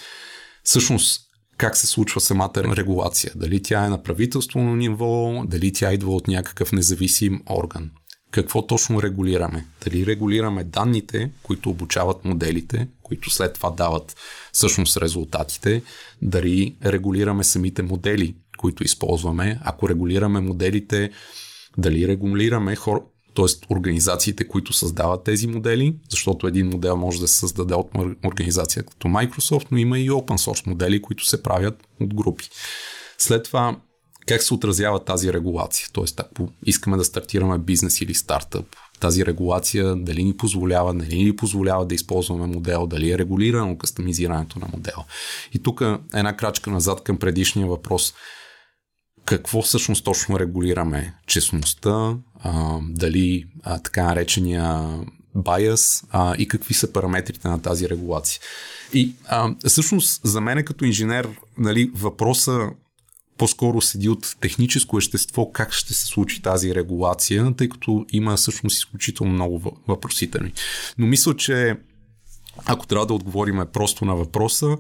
Всъщност, 0.63 1.21
как 1.57 1.77
се 1.77 1.87
случва 1.87 2.21
самата 2.21 2.53
регулация? 2.55 3.31
Дали 3.35 3.63
тя 3.63 3.85
е 3.85 3.89
на 3.89 4.03
правителствено 4.03 4.75
ниво, 4.75 5.43
дали 5.45 5.73
тя 5.73 5.93
идва 5.93 6.15
от 6.15 6.27
някакъв 6.27 6.71
независим 6.71 7.41
орган? 7.49 7.91
Какво 8.31 8.67
точно 8.67 9.01
регулираме? 9.01 9.65
Дали 9.83 10.05
регулираме 10.05 10.63
данните, 10.63 11.31
които 11.43 11.69
обучават 11.69 12.25
моделите, 12.25 12.87
които 13.03 13.29
след 13.29 13.53
това 13.53 13.71
дават 13.71 14.15
всъщност 14.51 14.97
резултатите? 14.97 15.81
Дали 16.21 16.75
регулираме 16.85 17.43
самите 17.43 17.83
модели, 17.83 18.35
които 18.63 18.83
използваме, 18.83 19.59
ако 19.63 19.89
регулираме 19.89 20.39
моделите, 20.39 21.11
дали 21.77 22.07
регулираме 22.07 22.75
хора, 22.75 23.01
т.е. 23.35 23.73
организациите, 23.73 24.47
които 24.47 24.73
създават 24.73 25.23
тези 25.23 25.47
модели, 25.47 25.95
защото 26.09 26.47
един 26.47 26.67
модел 26.67 26.97
може 26.97 27.19
да 27.19 27.27
се 27.27 27.39
създаде 27.39 27.73
от 27.73 27.89
организация 28.25 28.83
като 28.83 29.07
Microsoft, 29.07 29.67
но 29.71 29.77
има 29.77 29.99
и 29.99 30.09
open 30.09 30.37
source 30.37 30.67
модели, 30.67 31.01
които 31.01 31.25
се 31.25 31.43
правят 31.43 31.87
от 32.01 32.13
групи. 32.13 32.49
След 33.17 33.43
това, 33.43 33.77
как 34.27 34.43
се 34.43 34.53
отразява 34.53 35.05
тази 35.05 35.33
регулация? 35.33 35.87
Тоест, 35.93 36.19
ако 36.19 36.49
искаме 36.65 36.97
да 36.97 37.03
стартираме 37.03 37.57
бизнес 37.57 38.01
или 38.01 38.13
стартъп, 38.13 38.65
тази 38.99 39.25
регулация 39.25 39.95
дали 39.95 40.23
ни 40.23 40.37
позволява, 40.37 40.93
дали 40.93 41.23
ни 41.23 41.35
позволява 41.35 41.85
да 41.85 41.95
използваме 41.95 42.47
модел, 42.47 42.87
дали 42.87 43.11
е 43.11 43.17
регулирано 43.17 43.77
кастомизирането 43.77 44.59
на 44.59 44.67
модела. 44.73 45.05
И 45.53 45.63
тук 45.63 45.81
една 46.13 46.37
крачка 46.37 46.71
назад 46.71 47.03
към 47.03 47.17
предишния 47.17 47.67
въпрос– 47.67 48.13
какво 49.25 49.61
всъщност 49.61 50.03
точно 50.03 50.39
регулираме? 50.39 51.13
Честността, 51.27 52.15
а, 52.39 52.79
дали 52.89 53.45
а, 53.63 53.79
така 53.79 54.03
наречения 54.03 54.99
а, 56.11 56.35
и 56.37 56.47
какви 56.47 56.73
са 56.73 56.93
параметрите 56.93 57.47
на 57.47 57.61
тази 57.61 57.89
регулация. 57.89 58.39
И 58.93 59.13
а, 59.27 59.55
всъщност 59.67 60.21
за 60.23 60.41
мен 60.41 60.65
като 60.65 60.85
инженер 60.85 61.29
нали, 61.57 61.91
въпроса 61.95 62.69
по-скоро 63.37 63.81
седи 63.81 64.09
от 64.09 64.35
техническо 64.41 64.97
естество 64.97 65.51
как 65.51 65.73
ще 65.73 65.93
се 65.93 66.05
случи 66.05 66.41
тази 66.41 66.75
регулация, 66.75 67.53
тъй 67.57 67.69
като 67.69 68.05
има 68.11 68.35
всъщност 68.35 68.77
изключително 68.77 69.33
много 69.33 69.77
въпросителни. 69.87 70.53
Но 70.97 71.07
мисля, 71.07 71.35
че 71.35 71.77
ако 72.65 72.87
трябва 72.87 73.05
да 73.05 73.13
отговорим 73.13 73.61
просто 73.73 74.05
на 74.05 74.15
въпроса, 74.15 74.77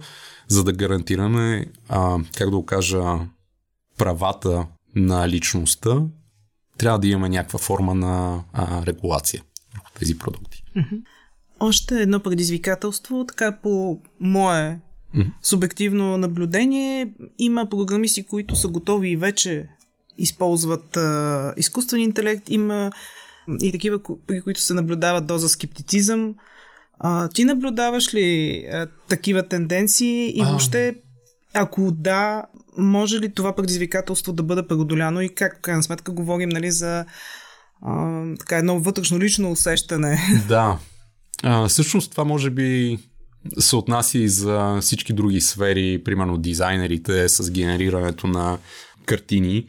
за 0.47 0.63
да 0.63 0.73
гарантираме, 0.73 1.65
а, 1.89 2.17
как 2.37 2.49
да 2.49 2.55
го 2.55 2.65
кажа, 2.65 3.19
правата 3.97 4.67
на 4.95 5.29
личността, 5.29 6.01
трябва 6.77 6.99
да 6.99 7.07
имаме 7.07 7.29
някаква 7.29 7.59
форма 7.59 7.95
на 7.95 8.43
а, 8.53 8.85
регулация 8.85 9.43
върху 9.73 9.91
тези 9.99 10.17
продукти. 10.17 10.63
Още 11.59 12.01
едно 12.01 12.19
предизвикателство, 12.19 13.25
така 13.25 13.57
по 13.63 14.01
мое 14.19 14.79
mm-hmm. 15.15 15.31
субективно 15.41 16.17
наблюдение, 16.17 17.13
има 17.37 17.69
програмисти, 17.69 18.23
които 18.23 18.55
са 18.55 18.67
готови 18.67 19.09
и 19.09 19.17
вече 19.17 19.67
използват 20.17 20.97
а, 20.97 21.53
изкуствен 21.57 22.01
интелект, 22.01 22.49
има 22.49 22.91
и 23.61 23.71
такива, 23.71 23.99
при 24.27 24.41
които 24.41 24.61
се 24.61 24.73
наблюдава 24.73 25.21
доза 25.21 25.49
скептицизъм. 25.49 26.35
А, 26.99 27.27
ти 27.27 27.45
наблюдаваш 27.45 28.13
ли 28.13 28.57
а, 28.71 28.87
такива 29.09 29.47
тенденции 29.47 30.39
и 30.39 30.41
въобще, 30.41 30.95
ако 31.53 31.91
да, 31.91 32.43
може 32.77 33.19
ли 33.19 33.33
това 33.33 33.55
предизвикателство 33.55 34.33
да 34.33 34.43
бъде 34.43 34.67
преодоляно 34.67 35.21
и 35.21 35.35
как 35.35 35.57
в 35.57 35.61
крайна 35.61 35.83
сметка 35.83 36.11
говорим 36.11 36.49
нали, 36.49 36.71
за 36.71 37.05
а, 37.81 38.23
така 38.39 38.57
едно 38.57 38.79
вътрешно 38.79 39.19
лично 39.19 39.51
усещане? 39.51 40.19
Да. 40.47 40.79
А, 41.43 41.67
всъщност 41.67 42.11
това 42.11 42.23
може 42.23 42.49
би 42.49 42.99
се 43.59 43.75
отнася 43.75 44.17
и 44.17 44.29
за 44.29 44.77
всички 44.81 45.13
други 45.13 45.41
сфери, 45.41 46.03
примерно 46.03 46.37
дизайнерите 46.37 47.29
с 47.29 47.51
генерирането 47.51 48.27
на 48.27 48.57
картини. 49.05 49.65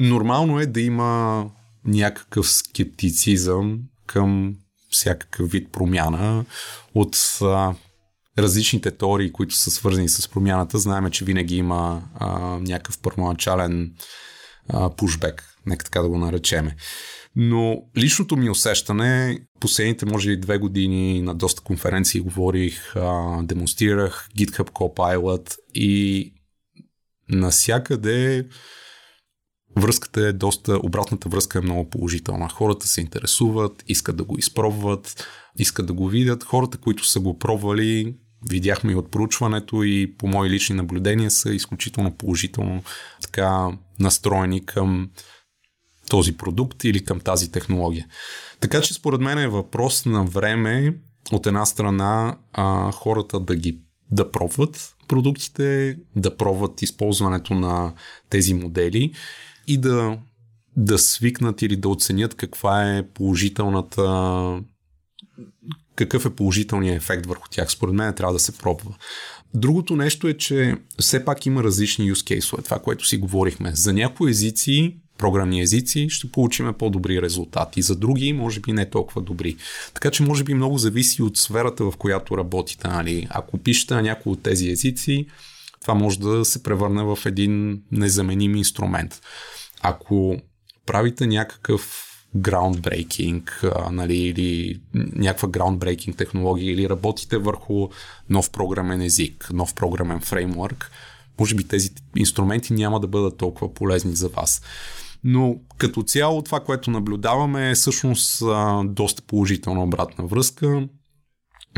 Нормално 0.00 0.60
е 0.60 0.66
да 0.66 0.80
има 0.80 1.44
някакъв 1.84 2.50
скептицизъм 2.50 3.78
към 4.06 4.54
всякакъв 4.90 5.50
вид 5.50 5.72
промяна 5.72 6.44
от 6.94 7.16
а, 7.42 7.74
различните 8.38 8.90
теории, 8.90 9.32
които 9.32 9.54
са 9.54 9.70
свързани 9.70 10.08
с 10.08 10.28
промяната. 10.28 10.78
Знаеме, 10.78 11.10
че 11.10 11.24
винаги 11.24 11.56
има 11.56 12.02
а, 12.14 12.28
някакъв 12.60 12.98
първоначален 12.98 13.92
пушбек, 14.96 15.56
нека 15.66 15.84
така 15.84 16.00
да 16.00 16.08
го 16.08 16.18
наречеме. 16.18 16.76
Но 17.36 17.82
личното 17.96 18.36
ми 18.36 18.50
усещане, 18.50 19.38
последните 19.60 20.06
може 20.06 20.28
би 20.28 20.40
две 20.40 20.58
години 20.58 21.22
на 21.22 21.34
доста 21.34 21.62
конференции 21.62 22.20
говорих, 22.20 22.96
а, 22.96 23.38
демонстрирах 23.42 24.28
GitHub 24.38 24.70
Copilot 24.70 25.56
и 25.74 26.32
насякъде 27.28 28.48
връзката 29.76 30.26
е 30.26 30.32
доста, 30.32 30.78
обратната 30.82 31.28
връзка 31.28 31.58
е 31.58 31.62
много 31.62 31.90
положителна. 31.90 32.48
Хората 32.48 32.88
се 32.88 33.00
интересуват, 33.00 33.84
искат 33.88 34.16
да 34.16 34.24
го 34.24 34.38
изпробват, 34.38 35.26
искат 35.58 35.86
да 35.86 35.92
го 35.92 36.08
видят. 36.08 36.44
Хората, 36.44 36.78
които 36.78 37.06
са 37.06 37.20
го 37.20 37.38
пробвали, 37.38 38.16
видяхме 38.48 38.92
и 38.92 38.94
от 38.94 39.10
проучването 39.10 39.82
и 39.82 40.14
по 40.18 40.26
мои 40.26 40.50
лични 40.50 40.76
наблюдения 40.76 41.30
са 41.30 41.54
изключително 41.54 42.16
положително 42.16 42.82
така 43.22 43.68
настроени 43.98 44.66
към 44.66 45.10
този 46.08 46.36
продукт 46.36 46.84
или 46.84 47.04
към 47.04 47.20
тази 47.20 47.52
технология. 47.52 48.06
Така 48.60 48.80
че 48.80 48.94
според 48.94 49.20
мен 49.20 49.38
е 49.38 49.48
въпрос 49.48 50.06
на 50.06 50.24
време 50.24 50.94
от 51.32 51.46
една 51.46 51.66
страна 51.66 52.36
а, 52.52 52.92
хората 52.92 53.40
да 53.40 53.56
ги 53.56 53.78
да 54.10 54.30
пробват 54.30 54.94
продуктите, 55.08 55.98
да 56.16 56.36
пробват 56.36 56.82
използването 56.82 57.54
на 57.54 57.92
тези 58.30 58.54
модели 58.54 59.12
и 59.66 59.78
да, 59.78 60.18
да 60.76 60.98
свикнат 60.98 61.62
или 61.62 61.76
да 61.76 61.88
оценят 61.88 62.34
каква 62.34 62.96
е 62.96 63.08
положителната 63.08 64.02
какъв 65.96 66.26
е 66.26 66.34
положителният 66.34 67.02
ефект 67.02 67.26
върху 67.26 67.48
тях. 67.50 67.70
Според 67.70 67.94
мен 67.94 68.14
трябва 68.14 68.32
да 68.32 68.38
се 68.38 68.58
пробва. 68.58 68.94
Другото 69.54 69.96
нещо 69.96 70.28
е, 70.28 70.34
че 70.34 70.76
все 70.98 71.24
пак 71.24 71.46
има 71.46 71.64
различни 71.64 72.12
use 72.12 72.38
case 72.38 72.64
Това, 72.64 72.78
което 72.78 73.06
си 73.06 73.16
говорихме. 73.16 73.70
За 73.74 73.92
някои 73.92 74.30
езици, 74.30 74.96
програмни 75.18 75.62
езици, 75.62 76.06
ще 76.10 76.30
получим 76.30 76.74
по-добри 76.78 77.22
резултати. 77.22 77.82
За 77.82 77.96
други, 77.96 78.32
може 78.32 78.60
би 78.60 78.72
не 78.72 78.90
толкова 78.90 79.22
добри. 79.22 79.56
Така 79.94 80.10
че, 80.10 80.22
може 80.22 80.44
би 80.44 80.54
много 80.54 80.78
зависи 80.78 81.22
от 81.22 81.36
сферата, 81.36 81.84
в 81.84 81.96
която 81.98 82.38
работите. 82.38 82.88
Нали? 82.88 83.26
Ако 83.30 83.58
пишете 83.58 83.94
на 83.94 84.02
някои 84.02 84.32
от 84.32 84.42
тези 84.42 84.70
езици, 84.70 85.26
това 85.80 85.94
може 85.94 86.18
да 86.18 86.44
се 86.44 86.62
превърне 86.62 87.02
в 87.02 87.18
един 87.26 87.82
незаменим 87.92 88.56
инструмент. 88.56 89.20
Ако 89.80 90.36
правите 90.86 91.26
някакъв 91.26 92.11
groundbreaking, 92.36 93.42
нали, 93.90 94.16
или 94.16 94.80
някаква 94.94 95.48
groundbreaking 95.48 96.16
технология, 96.16 96.72
или 96.72 96.88
работите 96.88 97.38
върху 97.38 97.88
нов 98.30 98.50
програмен 98.50 99.00
език, 99.00 99.48
нов 99.52 99.74
програмен 99.74 100.20
фреймворк, 100.20 100.90
може 101.40 101.54
би 101.54 101.64
тези 101.64 101.90
инструменти 102.16 102.72
няма 102.72 103.00
да 103.00 103.06
бъдат 103.06 103.36
толкова 103.36 103.74
полезни 103.74 104.14
за 104.14 104.28
вас. 104.28 104.62
Но 105.24 105.56
като 105.78 106.02
цяло 106.02 106.42
това, 106.42 106.60
което 106.60 106.90
наблюдаваме 106.90 107.70
е 107.70 107.74
всъщност 107.74 108.42
доста 108.84 109.22
положителна 109.22 109.82
обратна 109.82 110.26
връзка. 110.26 110.88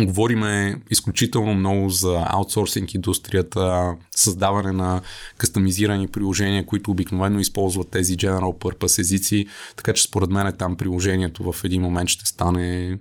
Говориме 0.01 0.81
изключително 0.91 1.55
много 1.55 1.91
за 1.91 2.25
аутсорсинг 2.27 2.95
индустрията, 2.95 3.95
създаване 4.17 4.73
на 4.73 5.03
кастомизирани 5.39 6.09
приложения, 6.09 6.67
които 6.67 6.91
обикновено 6.91 7.41
използват 7.41 7.91
тези 7.91 8.17
general 8.17 8.59
purpose 8.59 8.99
езици, 8.99 9.47
така 9.77 9.93
че 9.93 10.03
според 10.03 10.31
мен 10.31 10.53
там 10.59 10.77
приложението 10.77 11.53
в 11.53 11.65
един 11.65 11.83
момент 11.83 12.09
ще 12.09 12.27
стане 12.27 12.99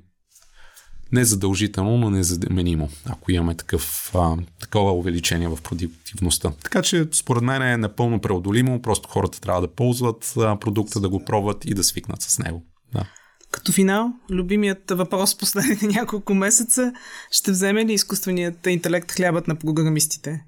не 1.14 1.26
задължително, 1.26 1.98
но 1.98 2.10
незаменимо, 2.10 2.90
ако 3.06 3.32
имаме 3.32 3.56
такъв, 3.56 4.12
а, 4.16 4.38
такова 4.60 4.92
увеличение 4.92 5.48
в 5.48 5.58
продуктивността. 5.64 6.52
Така 6.64 6.82
че 6.82 7.08
според 7.12 7.44
мен 7.44 7.62
е 7.62 7.78
напълно 7.78 8.22
преодолимо, 8.22 8.82
просто 8.82 9.10
хората 9.10 9.42
трябва 9.42 9.62
да 9.62 9.68
ползват 9.68 10.34
а, 10.38 10.60
продукта, 10.60 11.00
да 11.00 11.10
го 11.10 11.26
пробват 11.26 11.66
и 11.66 11.74
да 11.74 11.84
свикнат 11.84 12.22
с 12.22 12.40
него. 12.40 12.64
Да. 12.94 13.06
Като 13.54 13.72
финал, 13.72 14.14
любимият 14.30 14.92
въпрос 14.92 15.38
последните 15.38 15.88
няколко 16.00 16.34
месеца, 16.34 16.94
ще 17.32 17.52
вземе 17.52 17.86
ли 17.86 17.94
изкуственият 17.94 18.68
интелект 18.68 19.12
хлябът 19.12 19.48
на 19.48 19.56
програмистите? 19.56 20.46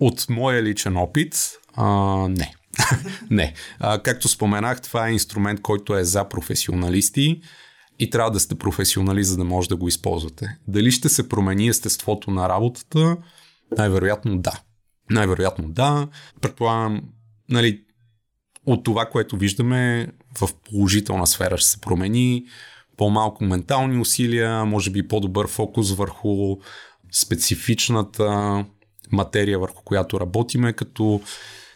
От 0.00 0.26
моя 0.30 0.62
личен 0.62 0.96
опит, 0.96 1.50
а, 1.74 1.86
не. 2.28 2.54
не. 3.30 3.54
А, 3.78 3.98
както 4.02 4.28
споменах, 4.28 4.80
това 4.80 5.08
е 5.08 5.12
инструмент, 5.12 5.62
който 5.62 5.96
е 5.96 6.04
за 6.04 6.28
професионалисти 6.28 7.40
и 7.98 8.10
трябва 8.10 8.30
да 8.30 8.40
сте 8.40 8.54
професионалист, 8.54 9.30
за 9.30 9.36
да 9.36 9.44
може 9.44 9.68
да 9.68 9.76
го 9.76 9.88
използвате. 9.88 10.58
Дали 10.68 10.90
ще 10.90 11.08
се 11.08 11.28
промени 11.28 11.68
естеството 11.68 12.30
на 12.30 12.48
работата? 12.48 13.16
Най-вероятно 13.78 14.38
да. 14.38 14.60
Най-вероятно 15.10 15.68
да. 15.68 16.08
Предполагам, 16.40 17.02
нали, 17.48 17.84
от 18.66 18.84
това, 18.84 19.06
което 19.06 19.36
виждаме 19.36 20.08
в 20.38 20.48
положителна 20.70 21.26
сфера 21.26 21.58
ще 21.58 21.70
се 21.70 21.80
промени, 21.80 22.44
по-малко 22.96 23.44
ментални 23.44 24.00
усилия, 24.00 24.64
може 24.64 24.90
би 24.90 25.08
по-добър 25.08 25.48
фокус 25.48 25.92
върху 25.92 26.56
специфичната 27.12 28.64
материя, 29.12 29.58
върху 29.58 29.82
която 29.82 30.20
работиме, 30.20 30.72
като, 30.72 31.20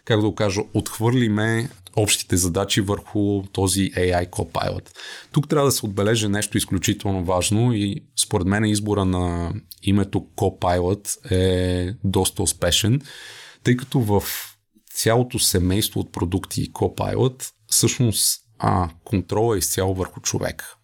как 0.05 0.21
да 0.21 0.27
го 0.27 0.35
кажа, 0.35 0.61
отхвърлиме 0.73 1.69
общите 1.95 2.37
задачи 2.37 2.81
върху 2.81 3.43
този 3.51 3.91
AI 3.91 4.29
Copilot. 4.29 4.89
Тук 5.31 5.49
трябва 5.49 5.65
да 5.65 5.71
се 5.71 5.85
отбележи 5.85 6.27
нещо 6.27 6.57
изключително 6.57 7.23
важно 7.23 7.73
и 7.73 8.03
според 8.19 8.47
мен 8.47 8.65
избора 8.65 9.05
на 9.05 9.53
името 9.83 10.25
Copilot 10.35 11.31
е 11.31 11.95
доста 12.03 12.43
успешен, 12.43 13.01
тъй 13.63 13.77
като 13.77 13.99
в 13.99 14.23
цялото 14.93 15.39
семейство 15.39 15.99
от 15.99 16.11
продукти 16.11 16.71
Copilot 16.71 17.51
всъщност 17.67 18.41
а, 18.59 18.89
контрола 19.03 19.57
изцяло 19.57 19.95
върху 19.95 20.19
човек. 20.19 20.75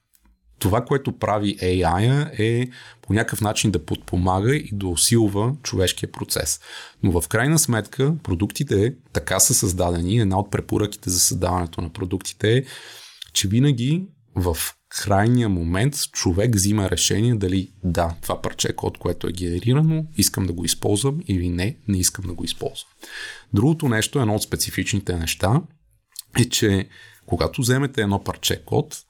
Това, 0.59 0.85
което 0.85 1.17
прави 1.17 1.57
AI 1.57 2.29
е 2.39 2.67
по 3.01 3.13
някакъв 3.13 3.41
начин 3.41 3.71
да 3.71 3.85
подпомага 3.85 4.55
и 4.55 4.69
да 4.73 4.87
усилва 4.87 5.55
човешкия 5.63 6.11
процес. 6.11 6.59
Но 7.03 7.21
в 7.21 7.27
крайна 7.27 7.59
сметка 7.59 8.15
продуктите 8.23 8.95
така 9.13 9.39
са 9.39 9.53
създадени. 9.53 10.19
Една 10.19 10.39
от 10.39 10.51
препоръките 10.51 11.09
за 11.09 11.19
създаването 11.19 11.81
на 11.81 11.89
продуктите 11.89 12.57
е, 12.57 12.63
че 13.33 13.47
винаги 13.47 14.07
в 14.35 14.57
крайния 14.89 15.49
момент 15.49 15.95
човек 16.11 16.55
взима 16.55 16.89
решение 16.89 17.35
дали 17.35 17.71
да, 17.83 18.15
това 18.21 18.41
парче 18.41 18.73
код, 18.73 18.97
което 18.97 19.27
е 19.27 19.31
генерирано, 19.31 20.05
искам 20.17 20.45
да 20.45 20.53
го 20.53 20.65
използвам 20.65 21.19
или 21.27 21.49
не, 21.49 21.77
не 21.87 21.97
искам 21.97 22.25
да 22.25 22.33
го 22.33 22.43
използвам. 22.43 22.89
Другото 23.53 23.89
нещо, 23.89 24.19
едно 24.19 24.35
от 24.35 24.43
специфичните 24.43 25.15
неща, 25.15 25.61
е, 26.39 26.45
че 26.49 26.87
когато 27.25 27.61
вземете 27.61 28.01
едно 28.01 28.23
парче 28.23 28.63
код, 28.65 29.03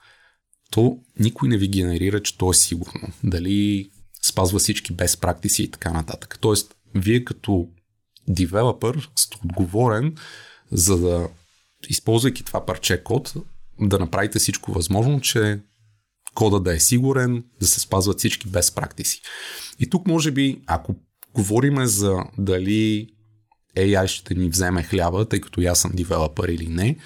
то 0.72 1.00
никой 1.20 1.50
не 1.50 1.58
ви 1.58 1.68
генерира, 1.68 2.24
че 2.24 2.38
то 2.38 2.52
е 2.52 2.54
сигурно. 2.54 3.08
Дали 3.24 3.90
спазва 4.22 4.60
всички 4.60 4.94
без 4.94 5.18
практици 5.18 5.64
и 5.64 5.72
така 5.72 5.92
нататък. 5.92 6.38
Тоест, 6.42 6.76
вие 6.96 7.26
като 7.26 7.68
девелопър 8.28 9.10
сте 9.16 9.38
отговорен 9.46 10.16
за 10.72 10.98
да, 10.98 11.30
използвайки 11.90 12.44
това 12.44 12.66
парче 12.66 13.04
код, 13.04 13.34
да 13.80 14.00
направите 14.00 14.40
всичко 14.40 14.72
възможно, 14.72 15.22
че 15.22 15.60
кода 16.34 16.60
да 16.60 16.74
е 16.74 16.80
сигурен, 16.80 17.44
да 17.60 17.68
се 17.68 17.80
спазват 17.80 18.20
всички 18.20 18.48
без 18.48 18.72
практици. 18.72 19.22
И 19.80 19.90
тук 19.90 20.08
може 20.08 20.32
би, 20.32 20.62
ако 20.68 20.96
говориме 21.34 21.88
за 21.88 22.18
дали 22.38 23.10
AI 23.78 24.08
ще 24.08 24.36
ни 24.36 24.50
вземе 24.50 24.84
хляба, 24.84 25.26
тъй 25.26 25.42
като 25.42 25.62
аз 25.62 25.80
съм 25.80 25.92
девелопър 25.94 26.50
или 26.50 26.68
не, 26.68 26.98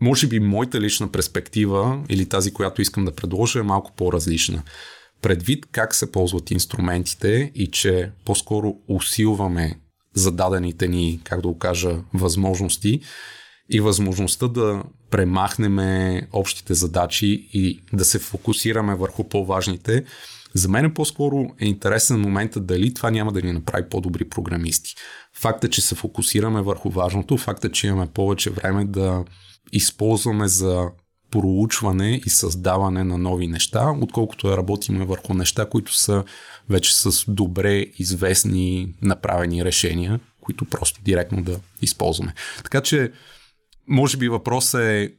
може 0.00 0.26
би 0.26 0.40
моята 0.40 0.80
лична 0.80 1.12
перспектива 1.12 2.04
или 2.08 2.28
тази, 2.28 2.52
която 2.52 2.82
искам 2.82 3.04
да 3.04 3.14
предложа 3.14 3.58
е 3.58 3.62
малко 3.62 3.92
по-различна. 3.96 4.62
Предвид 5.22 5.66
как 5.72 5.94
се 5.94 6.12
ползват 6.12 6.50
инструментите 6.50 7.52
и 7.54 7.66
че 7.66 8.10
по-скоро 8.24 8.74
усилваме 8.88 9.80
зададените 10.14 10.88
ни, 10.88 11.20
как 11.24 11.40
да 11.40 11.48
го 11.48 11.58
кажа, 11.58 11.96
възможности 12.14 13.00
и 13.70 13.80
възможността 13.80 14.48
да 14.48 14.82
премахнем 15.10 15.78
общите 16.32 16.74
задачи 16.74 17.48
и 17.52 17.80
да 17.92 18.04
се 18.04 18.18
фокусираме 18.18 18.94
върху 18.94 19.24
по-важните, 19.24 20.04
за 20.54 20.68
мен 20.68 20.94
по-скоро 20.94 21.46
е 21.60 21.66
интересен 21.66 22.20
момента 22.20 22.60
дали 22.60 22.94
това 22.94 23.10
няма 23.10 23.32
да 23.32 23.42
ни 23.42 23.52
направи 23.52 23.88
по-добри 23.90 24.28
програмисти. 24.28 24.94
Факта, 25.36 25.70
че 25.70 25.80
се 25.80 25.94
фокусираме 25.94 26.62
върху 26.62 26.90
важното, 26.90 27.36
факта, 27.36 27.72
че 27.72 27.86
имаме 27.86 28.06
повече 28.06 28.50
време 28.50 28.84
да 28.84 29.24
използваме 29.72 30.48
за 30.48 30.88
проучване 31.30 32.20
и 32.26 32.30
създаване 32.30 33.04
на 33.04 33.18
нови 33.18 33.46
неща, 33.46 33.94
отколкото 34.00 34.48
да 34.48 34.56
работиме 34.56 35.04
върху 35.04 35.34
неща, 35.34 35.66
които 35.66 35.94
са 35.94 36.24
вече 36.68 36.96
с 36.96 37.24
добре 37.28 37.86
известни 37.98 38.94
направени 39.02 39.64
решения, 39.64 40.20
които 40.40 40.64
просто 40.64 41.00
директно 41.04 41.42
да 41.42 41.60
използваме. 41.82 42.34
Така 42.64 42.80
че, 42.80 43.12
може 43.88 44.16
би 44.16 44.28
въпросът 44.28 44.80
е 44.80 45.12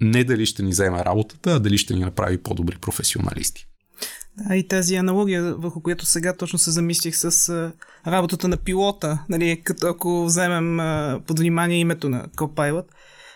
не 0.00 0.24
дали 0.24 0.46
ще 0.46 0.62
ни 0.62 0.70
вземе 0.70 1.04
работата, 1.04 1.50
а 1.50 1.60
дали 1.60 1.78
ще 1.78 1.94
ни 1.94 2.00
направи 2.00 2.42
по-добри 2.42 2.76
професионалисти. 2.78 3.66
Да, 4.36 4.56
и 4.56 4.68
тази 4.68 4.96
аналогия, 4.96 5.54
върху 5.54 5.82
която 5.82 6.06
сега 6.06 6.36
точно 6.36 6.58
се 6.58 6.70
замислих 6.70 7.16
с 7.16 7.48
а, 7.48 7.72
работата 8.10 8.48
на 8.48 8.56
пилота, 8.56 9.18
нали, 9.28 9.60
като 9.64 9.86
ако 9.86 10.24
вземем 10.24 10.80
а, 10.80 11.20
под 11.26 11.38
внимание 11.38 11.78
името 11.78 12.08
на 12.08 12.26
Copilot, 12.26 12.84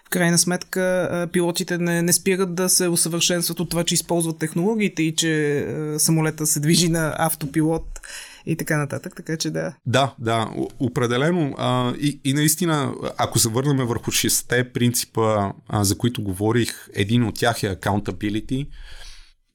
в 0.07 0.11
крайна 0.11 0.39
сметка 0.39 1.29
пилотите 1.33 1.79
не, 1.79 2.03
не 2.03 2.13
спират 2.13 2.55
да 2.55 2.69
се 2.69 2.89
усъвършенстват 2.89 3.61
от 3.61 3.71
това, 3.71 3.85
че 3.85 3.95
използват 3.95 4.39
технологиите 4.39 5.03
и 5.03 5.17
че 5.17 5.67
самолета 5.99 6.47
се 6.47 6.61
движи 6.61 6.89
на 6.89 7.15
автопилот 7.19 8.01
и 8.47 8.57
така 8.57 8.77
нататък, 8.77 9.13
така 9.17 9.37
че 9.37 9.51
да. 9.51 9.75
Да, 9.87 10.15
да, 10.19 10.51
определено. 10.79 11.55
А, 11.59 11.95
и, 12.01 12.21
и 12.25 12.33
наистина, 12.33 12.95
ако 13.17 13.39
се 13.39 13.49
върнем 13.49 13.87
върху 13.87 14.11
шесте 14.11 14.73
принципа, 14.73 15.53
а, 15.69 15.85
за 15.85 15.99
които 15.99 16.23
говорих, 16.23 16.89
един 16.95 17.25
от 17.25 17.35
тях 17.35 17.63
е 17.63 17.77
accountability 17.77 18.69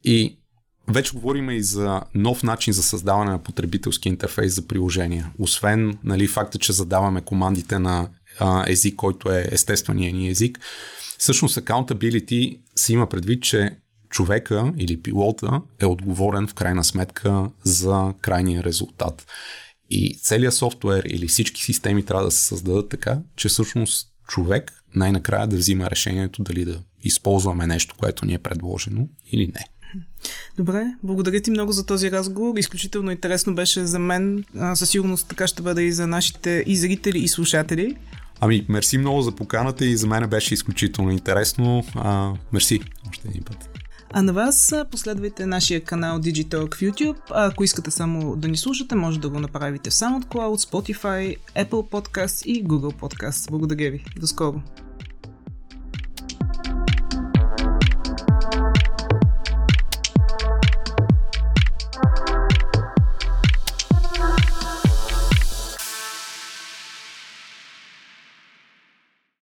и 0.03 0.39
вече 0.87 1.13
говорим 1.13 1.49
и 1.49 1.63
за 1.63 2.01
нов 2.15 2.43
начин 2.43 2.73
за 2.73 2.83
създаване 2.83 3.31
на 3.31 3.43
потребителски 3.43 4.09
интерфейс 4.09 4.55
за 4.55 4.67
приложения. 4.67 5.31
Освен 5.39 5.97
нали, 6.03 6.27
факта, 6.27 6.59
че 6.59 6.73
задаваме 6.73 7.21
командите 7.21 7.79
на 7.79 8.09
а, 8.39 8.65
език, 8.67 8.95
който 8.95 9.31
е 9.31 9.47
естествения 9.51 10.13
ни 10.13 10.29
език, 10.29 10.59
всъщност 11.17 11.57
accountability 11.57 12.59
се 12.75 12.93
има 12.93 13.09
предвид, 13.09 13.43
че 13.43 13.77
човека 14.09 14.73
или 14.77 15.01
пилота 15.01 15.61
е 15.79 15.85
отговорен 15.85 16.47
в 16.47 16.53
крайна 16.53 16.83
сметка 16.83 17.49
за 17.63 18.13
крайния 18.21 18.63
резултат. 18.63 19.25
И 19.89 20.17
целият 20.17 20.53
софтуер 20.53 21.03
или 21.03 21.27
всички 21.27 21.63
системи 21.63 22.05
трябва 22.05 22.25
да 22.25 22.31
се 22.31 22.43
създадат 22.43 22.89
така, 22.89 23.19
че 23.35 23.49
всъщност 23.49 24.07
човек 24.27 24.83
най-накрая 24.95 25.47
да 25.47 25.57
взима 25.57 25.89
решението 25.89 26.43
дали 26.43 26.65
да 26.65 26.79
използваме 27.03 27.67
нещо, 27.67 27.95
което 27.97 28.25
ни 28.25 28.33
е 28.33 28.39
предложено 28.39 29.07
или 29.31 29.47
не. 29.47 29.65
Добре, 30.57 30.85
благодаря 31.03 31.41
ти 31.41 31.51
много 31.51 31.71
за 31.71 31.85
този 31.85 32.11
разговор. 32.11 32.57
Изключително 32.57 33.11
интересно 33.11 33.55
беше 33.55 33.85
за 33.85 33.99
мен. 33.99 34.43
Със 34.73 34.89
сигурност 34.89 35.27
така 35.27 35.47
ще 35.47 35.61
бъде 35.61 35.81
и 35.81 35.91
за 35.91 36.07
нашите 36.07 36.63
и 36.67 36.75
зрители, 36.75 37.19
и 37.19 37.27
слушатели. 37.27 37.95
Ами, 38.41 38.65
мерси 38.69 38.97
много 38.97 39.21
за 39.21 39.31
поканата 39.31 39.85
и 39.85 39.97
за 39.97 40.07
мен 40.07 40.29
беше 40.29 40.53
изключително 40.53 41.11
интересно. 41.11 41.83
А, 41.95 42.33
мерси 42.53 42.79
още 43.09 43.27
един 43.27 43.43
път. 43.43 43.69
А 44.13 44.21
на 44.21 44.33
вас 44.33 44.73
последвайте 44.91 45.45
нашия 45.45 45.81
канал 45.81 46.19
Digitalk 46.19 46.75
в 46.75 46.79
YouTube. 46.79 47.17
А 47.29 47.45
ако 47.45 47.63
искате 47.63 47.91
само 47.91 48.35
да 48.35 48.47
ни 48.47 48.57
слушате, 48.57 48.95
може 48.95 49.19
да 49.19 49.29
го 49.29 49.39
направите 49.39 49.89
в 49.89 49.93
SoundCloud, 49.93 50.71
Spotify, 50.71 51.37
Apple 51.55 51.69
Podcast 51.69 52.45
и 52.45 52.65
Google 52.65 52.99
Podcast. 52.99 53.51
Благодаря 53.51 53.91
ви. 53.91 54.05
До 54.19 54.27
скоро! 54.27 54.61